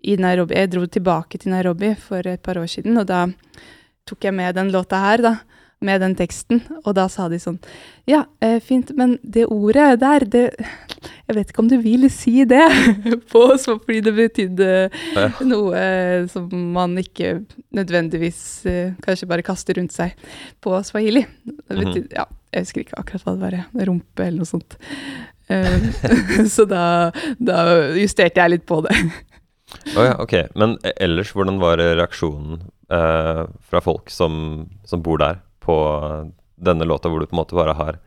i 0.05 0.17
Nairobi. 0.21 0.57
Jeg 0.59 0.71
dro 0.75 0.85
tilbake 0.87 1.41
til 1.41 1.55
Nairobi 1.55 1.95
for 2.01 2.27
et 2.29 2.43
par 2.45 2.61
år 2.61 2.69
siden, 2.71 2.97
og 3.01 3.09
da 3.09 3.25
tok 4.09 4.27
jeg 4.29 4.37
med 4.37 4.55
den 4.59 4.73
låta 4.75 5.01
her, 5.01 5.25
da 5.25 5.35
med 5.85 6.01
den 6.01 6.15
teksten, 6.17 6.63
og 6.85 6.95
da 6.97 7.07
sa 7.13 7.27
de 7.29 7.39
sånn 7.43 7.59
Ja, 8.09 8.25
eh, 8.41 8.59
fint, 8.63 8.93
men 8.97 9.17
det 9.23 9.47
ordet 9.53 10.01
der, 10.01 10.25
det 10.25 10.45
Jeg 11.29 11.37
vet 11.37 11.51
ikke 11.51 11.65
om 11.65 11.69
du 11.69 11.77
vil 11.83 12.07
si 12.13 12.45
det 12.49 12.63
på 13.33 13.43
oss, 13.55 13.67
fordi 13.69 14.01
det 14.07 14.15
betydde 14.17 14.71
Ja. 15.17 15.27
noe 15.45 15.83
som 16.33 16.49
man 16.75 16.97
ikke 17.01 17.45
nødvendigvis 17.75 18.41
eh, 18.71 18.95
kanskje 19.05 19.29
bare 19.31 19.45
kaster 19.47 19.77
rundt 19.79 19.93
seg 19.95 20.15
på 20.65 20.77
swahili. 20.87 21.27
Det 21.45 21.77
betydde, 21.81 22.17
Ja, 22.17 22.27
jeg 22.55 22.67
husker 22.67 22.85
ikke 22.87 23.01
akkurat 23.03 23.27
hva 23.27 23.37
det 23.37 23.45
var, 23.75 23.87
rumpe 23.91 24.25
eller 24.25 24.45
noe 24.45 24.49
sånt. 24.49 24.79
Eh, 25.53 25.91
så 26.55 26.65
da, 26.69 27.11
da 27.37 27.65
justerte 27.99 28.41
jeg 28.41 28.57
litt 28.57 28.67
på 28.69 28.81
det. 28.87 28.95
Å 29.97 30.05
ja, 30.09 30.14
ok. 30.23 30.35
Men 30.57 30.79
e- 30.87 30.95
ellers, 31.05 31.33
hvordan 31.37 31.59
var 31.62 31.79
reaksjonen 31.83 32.62
eh, 32.91 33.43
fra 33.69 33.81
folk 33.85 34.11
som, 34.11 34.64
som 34.88 35.03
bor 35.05 35.21
der, 35.21 35.43
på 35.64 35.76
denne 36.61 36.85
låta, 36.88 37.09
hvor 37.12 37.21
du 37.21 37.26
på 37.29 37.37
en 37.37 37.43
måte 37.43 37.57
bare 37.57 37.75
har 37.76 37.99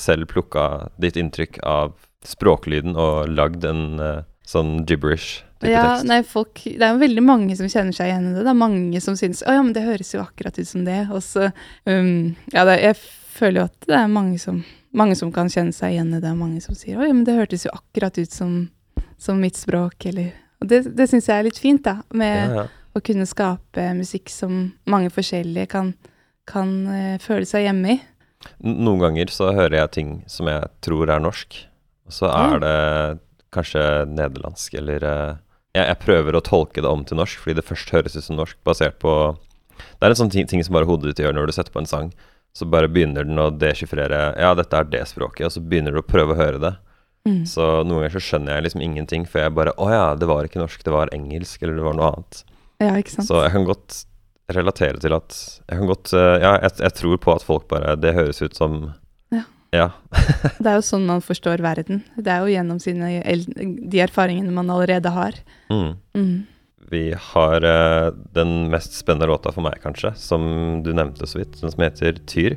selv 0.00 0.28
plukka 0.28 0.88
ditt 1.00 1.16
inntrykk 1.16 1.58
av 1.64 1.94
språklyden 2.26 2.96
og 3.00 3.28
lagd 3.32 3.64
en 3.68 4.00
eh, 4.02 4.22
sånn 4.46 4.82
gibberish 4.86 5.42
type 5.60 5.72
Ja, 5.72 5.84
tekst? 5.96 6.08
nei, 6.10 6.18
folk, 6.26 6.60
det 6.64 6.84
er 6.84 6.94
jo 6.94 7.00
veldig 7.02 7.24
mange 7.24 7.56
som 7.58 7.68
kjenner 7.72 7.96
seg 7.96 8.10
igjen 8.12 8.30
i 8.30 8.34
det. 8.36 8.44
Det 8.46 8.52
er 8.52 8.58
mange 8.60 9.00
som 9.04 9.16
syns 9.18 9.40
å 9.46 9.54
ja, 9.56 9.62
men 9.64 9.72
det 9.76 9.86
høres 9.86 10.12
jo 10.14 10.20
akkurat 10.24 10.58
ut 10.60 10.68
som 10.68 10.84
det. 10.88 11.00
Og 11.10 11.22
så 11.24 11.48
um, 11.88 12.34
Ja, 12.52 12.66
det, 12.68 12.76
jeg 12.84 12.98
føler 13.36 13.62
jo 13.62 13.68
at 13.70 13.88
det 13.88 13.96
er 14.00 14.12
mange 14.12 14.38
som, 14.42 14.62
mange 14.96 15.16
som 15.18 15.32
kan 15.34 15.50
kjenne 15.52 15.74
seg 15.76 15.96
igjen 15.96 16.14
i 16.16 16.20
det, 16.24 16.34
mange 16.36 16.60
som 16.64 16.76
sier 16.78 17.00
å 17.00 17.06
ja, 17.08 17.12
men 17.16 17.24
det 17.28 17.36
hørtes 17.38 17.66
jo 17.66 17.72
akkurat 17.74 18.16
ut 18.20 18.32
som, 18.32 18.58
som 19.20 19.40
mitt 19.42 19.56
språk, 19.58 20.06
eller 20.12 20.34
Og 20.62 20.70
det, 20.70 20.82
det 20.96 21.08
syns 21.10 21.28
jeg 21.28 21.38
er 21.38 21.48
litt 21.48 21.60
fint, 21.60 21.84
da, 21.84 22.00
med 22.16 22.36
Ja, 22.36 22.62
ja. 22.62 22.66
å 22.96 23.02
kunne 23.04 23.28
skape 23.28 23.86
musikk 23.98 24.32
som 24.32 24.70
mange 24.88 25.12
forskjellige 25.12 25.68
kan, 25.74 25.94
kan 26.48 26.76
uh, 26.88 27.16
føle 27.22 27.48
seg 27.48 27.66
hjemme 27.66 27.96
i. 27.96 27.98
Noen 28.64 29.02
ganger 29.02 29.32
så 29.32 29.50
hører 29.56 29.80
jeg 29.80 29.94
ting 29.96 30.12
som 30.30 30.48
jeg 30.50 30.68
tror 30.84 31.10
er 31.12 31.22
norsk, 31.22 31.58
og 32.06 32.14
så 32.14 32.30
er 32.30 32.62
det 32.62 32.76
kanskje 33.54 33.82
nederlandsk, 34.12 34.78
eller 34.80 35.04
uh, 35.04 35.42
jeg, 35.76 35.84
jeg 35.90 36.00
prøver 36.04 36.36
å 36.36 36.44
tolke 36.44 36.84
det 36.84 36.90
om 36.90 37.04
til 37.06 37.20
norsk, 37.20 37.42
fordi 37.42 37.58
det 37.58 37.66
først 37.66 37.92
høres 37.94 38.16
ut 38.16 38.24
som 38.24 38.40
norsk, 38.40 38.58
basert 38.66 38.98
på 39.02 39.12
Det 39.76 40.06
er 40.06 40.14
en 40.14 40.18
sånn 40.22 40.32
ting, 40.32 40.48
ting 40.48 40.62
som 40.64 40.76
bare 40.76 40.88
hodet 40.88 41.12
ditt 41.12 41.20
gjør 41.24 41.34
når 41.36 41.50
du 41.50 41.56
setter 41.56 41.74
på 41.74 41.82
en 41.82 41.90
sang. 41.90 42.10
Så 42.56 42.64
bare 42.72 42.88
begynner 42.88 43.26
den 43.28 43.36
å 43.36 43.50
deschiffrere 43.52 44.30
Ja, 44.40 44.54
dette 44.56 44.78
er 44.78 44.88
det 44.88 45.02
språket, 45.10 45.48
og 45.48 45.52
så 45.52 45.60
begynner 45.60 45.92
du 45.92 46.00
å 46.00 46.06
prøve 46.06 46.32
å 46.32 46.38
høre 46.38 46.60
det. 46.62 46.72
Mm. 47.26 47.40
Så 47.50 47.64
noen 47.82 48.00
ganger 48.00 48.16
så 48.16 48.22
skjønner 48.22 48.54
jeg 48.54 48.68
liksom 48.68 48.84
ingenting, 48.86 49.24
for 49.26 49.42
jeg 49.42 49.54
bare 49.56 49.74
Å 49.82 49.88
ja, 49.90 50.04
det 50.18 50.28
var 50.30 50.46
ikke 50.46 50.62
norsk, 50.62 50.84
det 50.86 50.94
var 50.94 51.10
engelsk, 51.14 51.62
eller 51.62 51.80
det 51.80 51.86
var 51.86 51.96
noe 51.98 52.10
annet. 52.12 52.44
Ja, 52.82 52.92
ikke 53.00 53.16
sant. 53.16 53.28
Så 53.30 53.40
jeg 53.42 53.54
kan 53.56 53.66
godt 53.66 54.04
relatere 54.52 55.00
til 55.02 55.14
at 55.16 55.34
Jeg 55.66 55.80
kan 55.80 55.88
godt 55.90 56.12
eh, 56.14 56.36
Ja, 56.38 56.52
jeg, 56.62 56.76
jeg 56.84 56.94
tror 57.00 57.16
på 57.18 57.32
at 57.34 57.42
folk 57.42 57.64
bare 57.72 57.96
Det 57.98 58.12
høres 58.14 58.38
ut 58.44 58.54
som 58.54 58.76
Ja. 59.34 59.42
Ja. 59.74 59.88
Det 60.62 60.70
er 60.70 60.76
jo 60.78 60.84
sånn 60.86 61.08
man 61.08 61.24
forstår 61.24 61.64
verden. 61.64 62.04
Det 62.14 62.30
er 62.30 62.44
jo 62.44 62.52
gjennom 62.52 62.78
sine, 62.82 63.08
de 63.66 64.02
erfaringene 64.04 64.54
man 64.54 64.70
allerede 64.72 65.10
har. 65.12 65.34
Mm. 65.72 65.96
Mm. 66.16 66.36
Vi 66.90 67.02
har 67.32 67.66
uh, 67.66 68.14
den 68.36 68.70
mest 68.70 68.94
spennende 68.94 69.26
låta 69.28 69.50
for 69.52 69.66
meg, 69.66 69.80
kanskje, 69.82 70.12
som 70.16 70.46
du 70.86 70.92
nevnte 70.94 71.26
så 71.26 71.40
vidt, 71.40 71.58
den 71.60 71.74
som 71.74 71.82
heter 71.82 72.20
Tyr. 72.30 72.56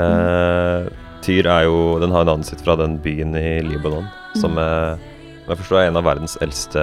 Eh, 0.00 0.90
Tyr 1.22 1.46
er 1.46 1.66
jo 1.66 1.98
Den 2.00 2.14
har 2.14 2.24
navnet 2.24 2.48
sitt 2.48 2.62
fra 2.64 2.74
den 2.80 2.96
byen 3.04 3.36
i 3.38 3.60
Libanon 3.62 4.08
som 4.40 4.56
eh, 4.58 4.96
jeg 5.42 5.58
forstår 5.58 5.80
er 5.80 5.90
en 5.90 5.98
av 5.98 6.06
verdens 6.06 6.36
eldste 6.44 6.82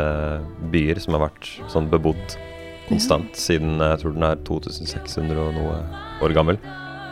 byer, 0.69 0.99
som 1.01 1.15
har 1.15 1.23
vært 1.23 1.47
sånn 1.71 1.87
bebodd 1.89 2.35
konstant 2.89 3.37
siden 3.39 3.79
jeg 3.79 4.01
tror 4.01 4.13
den 4.17 4.25
er 4.27 4.41
2600 4.45 5.39
og 5.41 5.55
noe 5.55 5.77
år 6.25 6.35
gammel. 6.35 6.59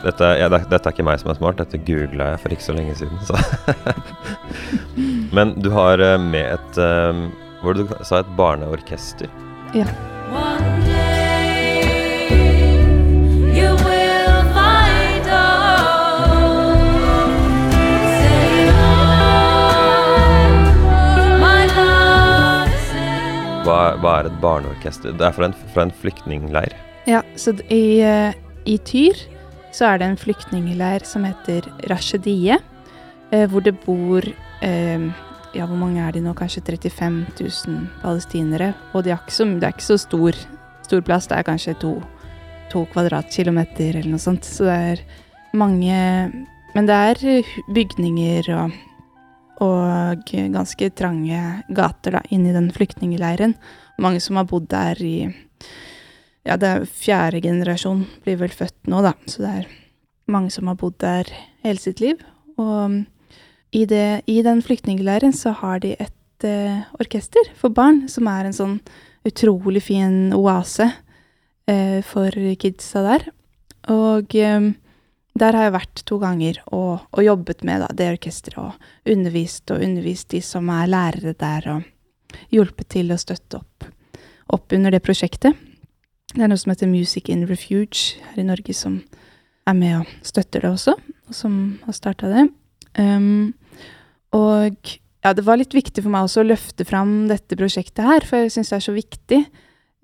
Dette, 0.04 0.28
ja, 0.38 0.46
det, 0.52 0.60
dette 0.70 0.90
er 0.90 0.94
ikke 0.94 1.06
meg 1.08 1.18
som 1.22 1.32
er 1.32 1.38
smart, 1.40 1.58
dette 1.58 1.80
googla 1.82 2.32
jeg 2.34 2.42
for 2.44 2.54
ikke 2.54 2.66
så 2.68 2.76
lenge 2.76 2.94
siden. 3.00 3.18
Så. 3.26 3.38
Men 5.36 5.56
du 5.58 5.72
har 5.74 6.04
eh, 6.04 6.20
med 6.20 6.52
et 6.52 6.82
eh, 6.84 7.24
Hva 7.58 7.72
var 7.72 7.80
det 7.80 7.88
du 7.88 7.96
sa? 8.06 8.20
Et 8.22 8.36
barneorkester? 8.38 9.32
One 9.74 10.17
Hva, 23.68 23.98
hva 24.00 24.12
er 24.22 24.26
et 24.30 24.36
barneorkester? 24.40 25.12
Det 25.12 25.24
er 25.26 25.34
fra 25.36 25.50
en, 25.50 25.54
fra 25.74 25.82
en 25.84 25.90
flyktningleir. 25.92 26.72
Ja, 27.04 27.18
så 27.36 27.52
i, 27.68 28.00
eh, 28.00 28.32
i 28.64 28.78
Tyr 28.80 29.18
så 29.76 29.90
er 29.90 30.00
det 30.00 30.06
en 30.08 30.16
flyktningleir 30.16 31.04
som 31.04 31.26
heter 31.28 31.68
Rashidie, 31.90 32.56
eh, 33.28 33.44
hvor 33.50 33.66
det 33.66 33.76
bor 33.84 34.24
eh, 34.64 35.04
Ja, 35.56 35.64
hvor 35.64 35.76
mange 35.80 36.00
er 36.00 36.12
de 36.12 36.20
nå? 36.24 36.32
Kanskje 36.36 36.60
35 36.64 37.20
000 37.40 37.86
palestinere. 38.00 38.72
Og 38.96 39.04
de 39.04 39.16
så, 39.28 39.44
det 39.44 39.64
er 39.64 39.76
ikke 39.76 39.84
så 39.84 39.96
stor, 40.00 40.40
stor 40.84 41.04
plass, 41.04 41.28
det 41.28 41.38
er 41.38 41.46
kanskje 41.48 41.76
to, 41.80 41.94
to 42.72 42.86
kvadratkilometer 42.92 43.96
eller 43.96 44.12
noe 44.12 44.20
sånt. 44.22 44.48
Så 44.48 44.68
det 44.68 44.76
er 44.92 45.04
mange 45.52 45.96
Men 46.76 46.86
det 46.86 46.94
er 46.94 47.44
bygninger 47.74 48.48
og, 48.54 48.76
og 49.64 50.30
ganske 50.54 50.90
trange 50.94 51.42
gater 51.74 52.18
da, 52.18 52.22
inni 52.30 52.54
den 52.54 52.70
flyktningleiren. 52.74 53.56
Mange 53.98 54.22
som 54.22 54.38
har 54.38 54.46
bodd 54.48 54.68
der 54.70 55.00
i 55.02 55.16
ja, 56.46 56.56
det 56.56 56.68
er 56.68 56.86
fjerde 56.88 57.42
generasjon 57.44 58.04
blir 58.24 58.38
vel 58.40 58.52
født 58.54 58.88
nå, 58.88 59.02
da. 59.04 59.12
Så 59.28 59.42
det 59.44 59.50
er 59.50 59.72
mange 60.30 60.52
som 60.54 60.70
har 60.70 60.78
bodd 60.80 60.96
der 61.02 61.28
hele 61.64 61.82
sitt 61.82 62.00
liv. 62.00 62.22
Og 62.60 63.02
i, 63.74 63.84
det, 63.84 64.22
i 64.30 64.40
den 64.46 64.62
flyktningleiren 64.64 65.34
så 65.36 65.52
har 65.60 65.82
de 65.84 65.92
et 65.98 66.46
eh, 66.46 66.80
orkester 67.00 67.50
for 67.58 67.74
barn, 67.74 68.06
som 68.08 68.30
er 68.30 68.48
en 68.48 68.56
sånn 68.56 68.78
utrolig 69.28 69.82
fin 69.90 70.32
oase 70.36 70.88
eh, 71.68 72.00
for 72.06 72.32
kidsa 72.62 73.04
der. 73.04 73.28
Og 73.92 74.38
eh, 74.38 74.70
der 75.40 75.56
har 75.56 75.68
jeg 75.68 75.74
vært 75.76 76.02
to 76.08 76.18
ganger 76.22 76.58
og, 76.72 77.06
og 77.12 77.24
jobbet 77.24 77.64
med 77.66 77.82
da, 77.84 77.88
det 77.94 78.10
orkesteret 78.16 78.58
og 78.62 79.12
undervist 79.14 79.70
og 79.74 79.82
undervist 79.84 80.30
de 80.34 80.40
som 80.44 80.68
er 80.74 80.90
lærere 80.90 81.34
der, 81.38 81.68
og 81.76 82.38
hjulpet 82.52 82.90
til 82.96 83.12
å 83.14 83.18
støtte 83.20 83.60
opp, 83.60 83.88
opp 84.54 84.76
under 84.76 84.94
det 84.94 85.02
prosjektet. 85.06 85.56
Det 86.34 86.44
er 86.44 86.50
noe 86.50 86.60
som 86.60 86.72
heter 86.74 86.90
Music 86.90 87.30
in 87.32 87.46
Refuge 87.48 88.18
her 88.20 88.42
i 88.42 88.46
Norge, 88.46 88.74
som 88.76 89.00
er 89.68 89.76
med 89.76 90.00
og 90.02 90.10
støtter 90.26 90.64
det 90.64 90.70
også, 90.74 90.96
og 91.28 91.36
som 91.36 91.54
har 91.86 91.96
starta 91.96 92.28
det. 92.32 92.46
Um, 92.98 93.54
og 94.36 94.76
ja, 95.24 95.32
det 95.32 95.44
var 95.46 95.58
litt 95.60 95.74
viktig 95.76 96.04
for 96.04 96.12
meg 96.12 96.28
også 96.28 96.42
å 96.44 96.48
løfte 96.50 96.84
fram 96.88 97.26
dette 97.30 97.56
prosjektet 97.58 98.04
her, 98.04 98.24
for 98.28 98.44
jeg 98.44 98.52
syns 98.54 98.72
det 98.72 98.78
er 98.78 98.86
så 98.86 98.96
viktig. 98.96 99.40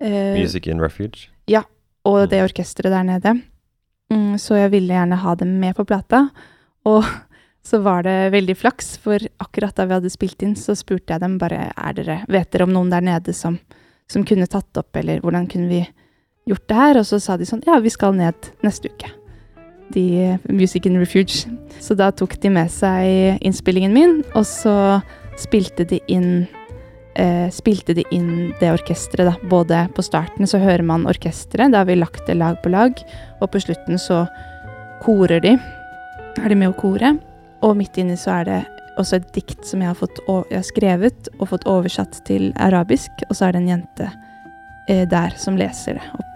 Uh, 0.01 0.33
Music 0.37 0.67
in 0.69 0.81
Refuge. 0.81 1.29
Ja, 1.49 1.63
og 2.05 2.25
Mm. 2.25 2.29
det 2.33 2.41
orkesteret 2.49 2.93
der 2.93 3.05
nede. 3.05 3.35
Mm, 4.13 4.35
så 4.41 4.59
jeg 4.59 4.73
ville 4.75 4.93
gjerne 4.93 5.17
ha 5.21 5.35
dem 5.39 5.55
med 5.61 5.75
på 5.77 5.85
plata. 5.87 6.27
Og 6.85 7.05
så 7.69 7.81
var 7.85 8.05
det 8.05 8.31
veldig 8.35 8.57
flaks, 8.59 8.95
for 9.01 9.21
akkurat 9.41 9.75
da 9.77 9.87
vi 9.87 9.97
hadde 9.97 10.13
spilt 10.13 10.45
inn, 10.45 10.55
så 10.59 10.77
spurte 10.77 11.15
jeg 11.15 11.23
dem 11.23 11.39
bare 11.41 11.71
er 11.73 11.97
dere, 11.97 12.21
vet 12.29 12.51
dere 12.53 12.67
om 12.67 12.73
noen 12.75 12.93
der 12.93 13.05
nede 13.05 13.33
som, 13.33 13.57
som 14.11 14.25
kunne 14.27 14.49
tatt 14.49 14.77
opp, 14.77 14.91
eller 15.01 15.23
hvordan 15.23 15.49
kunne 15.49 15.71
vi 15.71 15.81
gjort 16.45 16.67
det 16.69 16.81
her? 16.81 16.99
Og 17.01 17.07
så 17.09 17.19
sa 17.21 17.39
de 17.41 17.47
sånn 17.49 17.65
ja, 17.65 17.79
vi 17.81 17.93
skal 17.93 18.17
ned 18.17 18.51
neste 18.65 18.93
uke. 18.93 19.09
De 19.93 20.35
Music 20.49 20.85
in 20.89 20.97
Refuge. 20.97 21.49
Så 21.81 21.97
da 21.97 22.11
tok 22.13 22.37
de 22.41 22.51
med 22.53 22.69
seg 22.73 23.41
innspillingen 23.45 23.93
min, 23.93 24.19
og 24.33 24.45
så 24.49 24.75
spilte 25.41 25.85
de 25.89 25.99
inn 26.09 26.45
eh, 27.16 27.48
spilte 27.52 27.94
de 27.94 28.04
inn 28.14 28.52
det 28.60 28.70
orkesteret, 28.72 29.26
da. 29.32 29.48
Både 29.50 29.88
på 29.96 30.02
starten 30.02 30.46
så 30.46 30.58
hører 30.62 30.82
man 30.86 31.06
orkesteret, 31.10 31.72
da 31.72 31.78
har 31.82 31.88
vi 31.90 31.98
lagt 31.98 32.26
det 32.26 32.36
lag 32.38 32.60
på 32.62 32.72
lag, 32.72 32.92
og 33.40 33.50
på 33.50 33.60
slutten 33.62 33.98
så 33.98 34.24
korer 35.02 35.40
de. 35.40 35.56
Er 36.40 36.48
de 36.48 36.54
med 36.54 36.70
å 36.70 36.76
kore? 36.78 37.16
Og 37.62 37.76
midt 37.76 37.98
inni 38.00 38.16
så 38.16 38.40
er 38.40 38.44
det 38.48 38.60
også 39.00 39.16
et 39.20 39.30
dikt 39.34 39.64
som 39.68 39.80
jeg 39.82 39.88
har, 39.90 39.96
fått, 39.96 40.18
o- 40.28 40.44
jeg 40.50 40.58
har 40.60 40.66
skrevet 40.68 41.28
og 41.38 41.48
fått 41.52 41.66
oversatt 41.68 42.20
til 42.28 42.50
arabisk, 42.60 43.10
og 43.28 43.36
så 43.36 43.48
er 43.48 43.52
det 43.56 43.62
en 43.62 43.68
jente 43.74 44.08
eh, 44.88 45.06
der 45.08 45.36
som 45.40 45.56
leser 45.60 46.00
det 46.00 46.06
opp. 46.14 46.26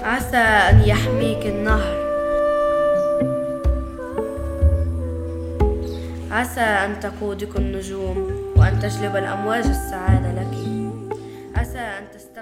عسى 0.00 0.36
أن 0.36 0.80
يحميك 0.88 1.46
النهر 1.46 1.96
عسى 6.30 6.60
أن 6.60 7.00
تقودك 7.00 7.56
النجوم 7.56 8.43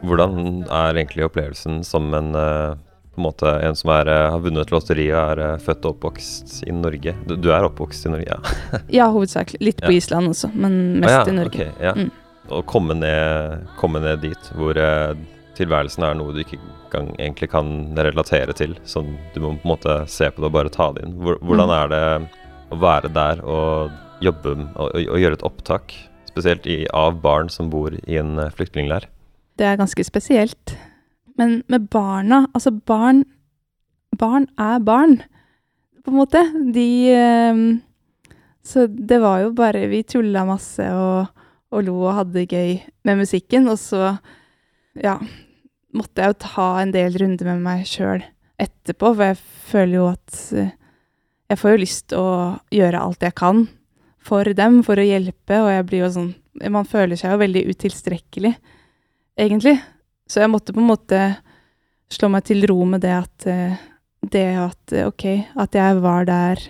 hvordan 0.04 0.64
er 0.72 0.98
egentlig 1.00 1.26
opplevelsen 1.26 1.82
som 1.84 2.14
en, 2.16 2.30
eh, 2.36 2.76
en, 3.16 3.24
måte, 3.26 3.50
en 3.64 3.76
som 3.76 3.92
er, 3.92 4.08
eh, 4.08 4.30
har 4.32 4.40
vunnet 4.44 4.72
lotteriet 4.72 5.16
og 5.16 5.32
er 5.34 5.42
eh, 5.44 5.62
født 5.64 5.88
og 5.88 5.98
oppvokst 5.98 6.62
i 6.68 6.76
Norge? 6.76 7.16
Du, 7.28 7.36
du 7.36 7.50
er 7.56 7.68
oppvokst 7.68 8.08
i 8.08 8.14
Norge? 8.14 8.38
Ja, 8.38 8.80
ja 9.00 9.10
hovedsakelig. 9.12 9.60
Litt 9.64 9.84
på 9.84 9.92
ja. 9.92 10.00
Island 10.00 10.32
også, 10.32 10.52
men 10.56 10.78
mest 11.04 11.12
ah, 11.12 11.24
ja, 11.24 11.32
i 11.32 11.36
Norge. 11.42 11.68
Okay, 11.68 11.88
ja. 11.90 11.96
Mm. 12.00 12.12
Å 12.52 12.62
komme 12.72 12.98
ned, 13.00 13.68
komme 13.80 14.04
ned, 14.04 14.24
dit 14.24 14.54
hvor 14.56 14.80
tilværelsen 15.60 16.08
er 16.08 16.16
noe 16.20 16.36
du 16.36 16.40
ikke 16.44 16.60
kan, 16.92 17.12
egentlig 17.18 17.52
kan 17.52 17.68
relatere 18.00 18.56
til. 18.56 18.78
Så 18.88 19.04
du 19.04 19.44
må 19.44 19.58
på 19.58 19.68
en 19.68 19.76
måte 19.76 20.00
se 20.12 20.32
på 20.32 20.44
det 20.44 20.52
og 20.52 20.56
bare 20.56 20.72
ta 20.72 20.92
det 20.96 21.04
inn. 21.04 21.20
Hvordan 21.20 21.68
mm. 21.68 21.78
er 21.82 21.94
det 21.98 22.08
å 22.72 22.80
være 22.80 23.12
der 23.12 23.44
og 23.44 24.24
jobbe 24.24 24.56
og, 24.56 24.66
og, 24.88 24.98
og 25.04 25.24
gjøre 25.24 25.40
et 25.42 25.48
opptak? 25.52 25.96
Spesielt 26.34 26.66
i, 26.68 26.84
av 26.90 27.22
barn 27.22 27.52
som 27.54 27.70
bor 27.72 27.94
i 27.94 28.18
en 28.20 28.38
eh, 28.42 28.52
flyktningleir? 28.54 29.08
Det 29.60 29.68
er 29.70 29.80
ganske 29.80 30.04
spesielt. 30.06 30.76
Men 31.38 31.62
med 31.70 31.88
barna 31.94 32.48
Altså, 32.54 32.72
barn 32.72 33.24
Barn 34.14 34.46
er 34.62 34.78
barn, 34.86 35.16
på 36.06 36.12
en 36.12 36.20
måte. 36.20 36.42
De 36.74 37.10
ehm, 37.10 37.82
Så 38.62 38.86
det 38.88 39.18
var 39.22 39.42
jo 39.42 39.54
bare 39.58 39.88
Vi 39.90 40.04
tulla 40.04 40.46
masse 40.46 40.86
og, 40.94 41.32
og 41.74 41.84
lo 41.88 41.96
og 42.04 42.14
hadde 42.20 42.38
det 42.38 42.52
gøy 42.52 42.78
med 43.06 43.24
musikken, 43.24 43.68
og 43.68 43.80
så 43.82 44.18
Ja, 44.94 45.18
måtte 45.94 46.22
jeg 46.22 46.34
jo 46.34 46.42
ta 46.46 46.68
en 46.82 46.94
del 46.94 47.18
runder 47.18 47.50
med 47.54 47.64
meg 47.66 47.88
sjøl 47.90 48.22
etterpå, 48.62 49.16
for 49.16 49.32
jeg 49.32 49.40
føler 49.72 49.96
jo 49.98 50.10
at 50.12 50.42
eh, 50.54 50.74
Jeg 51.50 51.60
får 51.62 51.74
jo 51.74 51.82
lyst 51.82 52.08
til 52.10 52.22
å 52.22 52.36
gjøre 52.74 53.02
alt 53.02 53.26
jeg 53.26 53.36
kan 53.38 53.66
for 54.24 54.48
dem, 54.58 54.82
for 54.86 55.00
å 55.00 55.06
hjelpe, 55.06 55.60
og 55.60 55.72
jeg 55.72 55.86
blir 55.90 56.06
jo 56.06 56.14
sånn 56.20 56.32
Man 56.70 56.86
føler 56.86 57.18
seg 57.18 57.32
jo 57.34 57.40
veldig 57.42 57.64
utilstrekkelig 57.66 58.52
egentlig. 59.42 59.74
Så 60.30 60.44
jeg 60.44 60.52
måtte 60.54 60.76
på 60.76 60.84
en 60.84 60.92
måte 60.92 61.22
slå 62.14 62.30
meg 62.30 62.46
til 62.46 62.62
ro 62.70 62.84
med 62.86 63.02
det 63.02 63.14
at 63.16 63.48
eh, 63.50 63.80
det 64.32 64.46
at 64.60 64.94
eh, 64.94 65.08
ok, 65.10 65.26
at 65.60 65.76
jeg 65.76 66.02
var 66.04 66.28
der, 66.30 66.62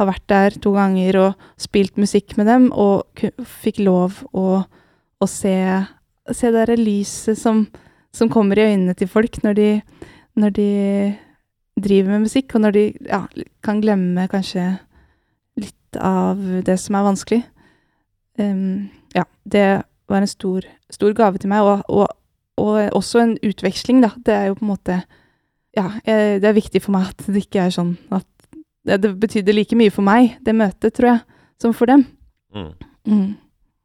har 0.00 0.08
vært 0.08 0.28
der 0.30 0.58
to 0.62 0.72
ganger 0.76 1.18
og 1.20 1.48
spilt 1.60 1.98
musikk 2.00 2.36
med 2.38 2.48
dem, 2.48 2.70
og 2.72 3.24
fikk 3.62 3.82
lov 3.82 4.22
å, 4.32 4.62
å 4.62 5.28
se, 5.28 5.56
se 6.30 6.48
det 6.48 6.54
derre 6.56 6.78
lyset 6.80 7.38
som, 7.38 7.66
som 8.14 8.30
kommer 8.32 8.58
i 8.58 8.70
øynene 8.72 8.96
til 8.98 9.10
folk 9.10 9.42
når 9.44 9.58
de, 9.58 9.68
når 10.38 10.56
de 10.56 10.70
driver 11.82 12.14
med 12.14 12.26
musikk, 12.28 12.54
og 12.54 12.64
når 12.66 12.78
de 12.78 12.86
ja, 13.08 13.22
kan 13.64 13.82
glemme 13.82 14.28
kanskje 14.32 14.70
litt 15.92 16.02
av 16.02 16.38
det 16.64 16.78
som 16.78 16.94
er 16.96 17.04
vanskelig. 17.04 17.42
Um, 18.38 18.88
ja, 19.14 19.24
det 19.44 19.82
var 20.08 20.22
en 20.22 20.28
stor, 20.28 20.64
stor 20.90 21.12
gave 21.12 21.38
til 21.38 21.50
meg, 21.50 21.62
og, 21.62 21.84
og, 21.88 22.08
og 22.56 22.92
også 22.96 23.20
en 23.20 23.36
utveksling, 23.42 24.02
da. 24.02 24.12
Det 24.16 24.32
er 24.32 24.46
jo 24.48 24.54
på 24.56 24.64
en 24.64 24.72
måte 24.72 25.02
Ja, 25.74 25.88
jeg, 26.04 26.42
det 26.42 26.48
er 26.48 26.52
viktig 26.52 26.82
for 26.82 26.92
meg 26.92 27.08
at 27.08 27.22
det 27.26 27.46
ikke 27.46 27.62
er 27.64 27.70
sånn 27.72 27.96
at 28.12 28.26
Det, 28.84 28.98
det 29.00 29.14
betydde 29.16 29.54
like 29.54 29.76
mye 29.78 29.92
for 29.94 30.02
meg, 30.02 30.34
det 30.42 30.52
møtet, 30.52 30.92
tror 30.92 31.08
jeg, 31.08 31.20
som 31.62 31.72
for 31.72 31.86
dem. 31.86 32.02
Mm. 32.52 32.72
Mm. 33.06 33.28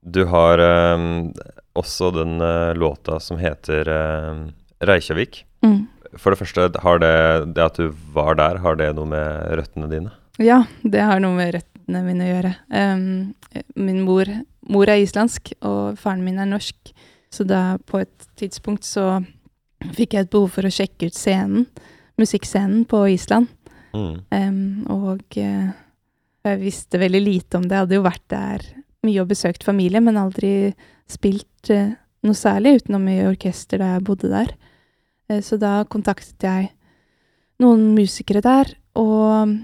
Du 0.01 0.25
har 0.25 0.57
um, 0.97 1.29
også 1.77 2.09
den 2.15 2.41
uh, 2.41 2.73
låta 2.73 3.19
som 3.21 3.37
heter 3.37 3.85
uh, 3.85 4.49
Reykjavik. 4.81 5.43
Mm. 5.61 5.85
For 6.17 6.33
det 6.33 6.39
første, 6.39 6.65
har 6.81 6.97
det, 7.03 7.13
det 7.53 7.61
at 7.61 7.77
du 7.77 7.93
var 8.15 8.39
der, 8.41 8.57
har 8.63 8.79
det 8.81 8.89
noe 8.97 9.05
med 9.05 9.53
røttene 9.59 9.91
dine? 9.91 10.09
Ja, 10.41 10.61
det 10.83 11.01
har 11.01 11.21
noe 11.23 11.33
med 11.37 11.55
røttene 11.55 12.03
mine 12.05 12.25
å 12.25 12.29
gjøre. 12.29 12.53
Um, 12.69 13.05
min 13.79 14.03
mor, 14.05 14.29
mor 14.69 14.89
er 14.91 15.01
islandsk, 15.01 15.55
og 15.65 15.97
faren 16.01 16.25
min 16.25 16.37
er 16.41 16.49
norsk. 16.49 16.93
Så 17.33 17.45
da 17.47 17.77
på 17.89 18.01
et 18.03 18.27
tidspunkt 18.39 18.85
så 18.87 19.19
fikk 19.97 20.15
jeg 20.15 20.25
et 20.25 20.33
behov 20.33 20.53
for 20.55 20.67
å 20.67 20.73
sjekke 20.73 21.09
ut 21.09 21.17
scenen, 21.17 21.67
musikkscenen 22.17 22.85
på 22.89 23.03
Island. 23.13 23.49
Mm. 23.93 24.13
Um, 24.29 24.61
og 24.93 25.37
uh, 25.41 25.69
jeg 26.47 26.61
visste 26.61 27.01
veldig 27.01 27.21
lite 27.23 27.59
om 27.59 27.65
det. 27.65 27.75
Jeg 27.75 27.85
hadde 27.85 27.99
jo 27.99 28.05
vært 28.05 28.25
der 28.33 28.65
mye 29.07 29.23
og 29.23 29.31
besøkt 29.31 29.65
familie, 29.65 30.01
men 30.03 30.19
aldri 30.19 30.51
spilt 31.09 31.71
uh, 31.73 31.93
noe 32.25 32.37
særlig 32.37 32.81
utenom 32.81 33.05
i 33.11 33.19
orkester 33.27 33.81
da 33.81 33.95
jeg 33.95 34.05
bodde 34.07 34.31
der. 34.33 34.53
Uh, 35.31 35.41
så 35.45 35.59
da 35.61 35.79
kontaktet 35.89 36.45
jeg 36.45 36.71
noen 37.61 37.89
musikere 37.97 38.43
der 38.45 38.75
og 38.97 39.57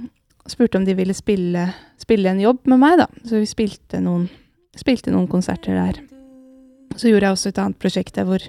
spurte 0.50 0.80
om 0.80 0.86
de 0.86 0.96
ville 0.98 1.16
spille, 1.16 1.68
spille 2.02 2.32
en 2.32 2.42
jobb 2.42 2.66
med 2.72 2.82
meg, 2.82 2.98
da. 3.04 3.08
Så 3.28 3.40
vi 3.42 3.50
spilte 3.50 4.02
noen, 4.04 4.28
spilte 4.80 5.14
noen 5.14 5.30
konserter 5.32 5.78
der. 5.78 6.02
Så 6.98 7.10
gjorde 7.10 7.30
jeg 7.30 7.38
også 7.38 7.54
et 7.54 7.62
annet 7.64 7.80
prosjekt 7.82 8.18
der 8.20 8.28
hvor, 8.30 8.44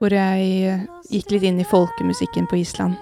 hvor 0.00 0.14
jeg 0.14 0.48
eh, 0.66 0.86
gikk 1.12 1.36
litt 1.36 1.46
inn 1.46 1.60
i 1.62 1.68
folkemusikken 1.68 2.48
på 2.50 2.58
Island 2.62 2.96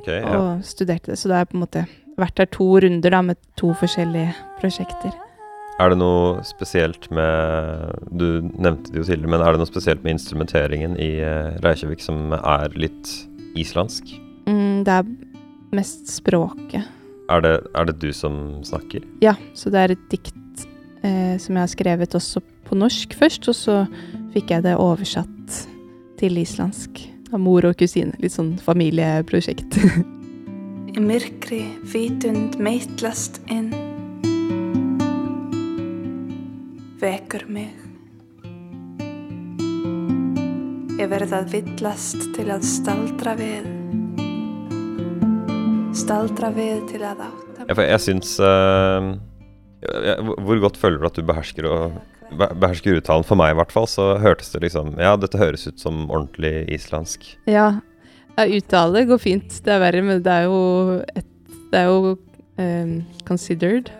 Okay, 0.00 0.20
ja. 0.22 0.36
og 0.36 0.62
studerte 0.64 1.12
det. 1.12 1.18
Så 1.20 1.28
da 1.28 1.38
har 1.38 1.44
jeg 1.44 1.52
på 1.52 1.58
en 1.58 1.64
måte 1.64 1.86
vært 2.20 2.38
der 2.40 2.48
to 2.52 2.68
runder 2.84 3.12
da, 3.12 3.22
med 3.24 3.40
to 3.60 3.72
forskjellige 3.76 4.32
prosjekter. 4.60 5.12
Er 5.80 5.92
det 5.92 6.00
noe 6.00 6.42
spesielt 6.44 7.06
med 7.14 8.06
Du 8.12 8.44
nevnte 8.60 8.92
det 8.92 9.00
jo 9.00 9.06
tidligere, 9.08 9.32
men 9.32 9.44
er 9.44 9.54
det 9.54 9.62
noe 9.62 9.70
spesielt 9.70 10.04
med 10.04 10.18
instrumenteringen 10.18 10.96
i 11.00 11.12
eh, 11.24 11.56
Reykjavik 11.64 12.04
som 12.04 12.34
er 12.36 12.72
litt 12.76 13.12
islandsk? 13.60 14.12
Mm, 14.48 14.82
det 14.84 14.98
er 15.00 15.12
mest 15.76 16.10
språket. 16.12 16.84
Er 17.30 17.44
det, 17.44 17.54
er 17.78 17.86
det 17.86 17.98
du 18.02 18.10
som 18.16 18.34
snakker? 18.66 19.04
Ja, 19.22 19.36
så 19.54 19.70
det 19.70 19.84
er 19.84 19.94
et 19.94 20.06
dikt 20.10 20.64
eh, 21.06 21.36
som 21.38 21.54
jeg 21.54 21.62
har 21.62 21.70
skrevet 21.70 22.16
også 22.18 22.42
på 22.66 22.78
norsk 22.78 23.14
først, 23.18 23.46
og 23.50 23.54
så 23.54 23.76
fikk 24.34 24.50
jeg 24.50 24.66
det 24.66 24.74
oversatt 24.78 25.60
til 26.20 26.40
islandsk 26.42 27.04
av 27.30 27.42
mor 27.42 27.66
og 27.68 27.78
kusine. 27.78 28.16
Litt 28.22 28.34
sånn 28.34 28.56
familieprosjekt. 28.62 29.78
I 30.90 31.02
mørkri 31.10 31.62
vitund 31.92 32.58
meitlast 32.58 33.38
inn 33.50 33.70
veker 37.00 37.46
meg. 37.48 37.76
Jeg 41.00 41.08
verð 41.08 41.32
að 41.32 41.52
villast 41.54 42.26
til 42.34 42.50
að 42.52 42.66
staldra 42.68 43.38
við 43.38 43.79
Ja, 47.68 47.74
for 47.74 47.82
jeg 47.82 48.00
syns 48.04 48.36
uh, 48.38 49.10
hvor- 50.44 50.60
godt 50.62 50.78
føler 50.78 51.00
du 51.00 51.06
at 51.08 51.18
du 51.18 51.22
behersker, 51.26 51.66
å, 51.66 51.76
behersker 52.60 53.00
uttalen? 53.00 53.26
For 53.26 53.38
meg 53.38 53.54
i 53.54 53.58
hvert 53.58 53.72
fall, 53.74 53.88
så 53.90 54.12
hørtes 54.22 54.52
det 54.54 54.62
liksom 54.68 54.94
Ja, 55.00 55.16
dette 55.18 55.40
høres 55.40 55.66
ut 55.66 55.80
som 55.82 56.04
ordentlig 56.08 56.68
islandsk. 56.76 57.32
ja, 57.50 57.80
ja, 58.38 58.44
uttale 58.46 59.02
går 59.04 59.18
fint. 59.20 59.56
Det 59.64 59.72
er 59.74 59.80
verre, 59.82 60.02
men 60.06 60.22
det 60.22 60.32
er 60.32 60.44
jo 60.46 61.02
et, 61.16 61.26
Det 61.72 61.80
er 61.80 61.86
jo 61.90 62.14
um, 62.58 62.94
considered 63.26 63.90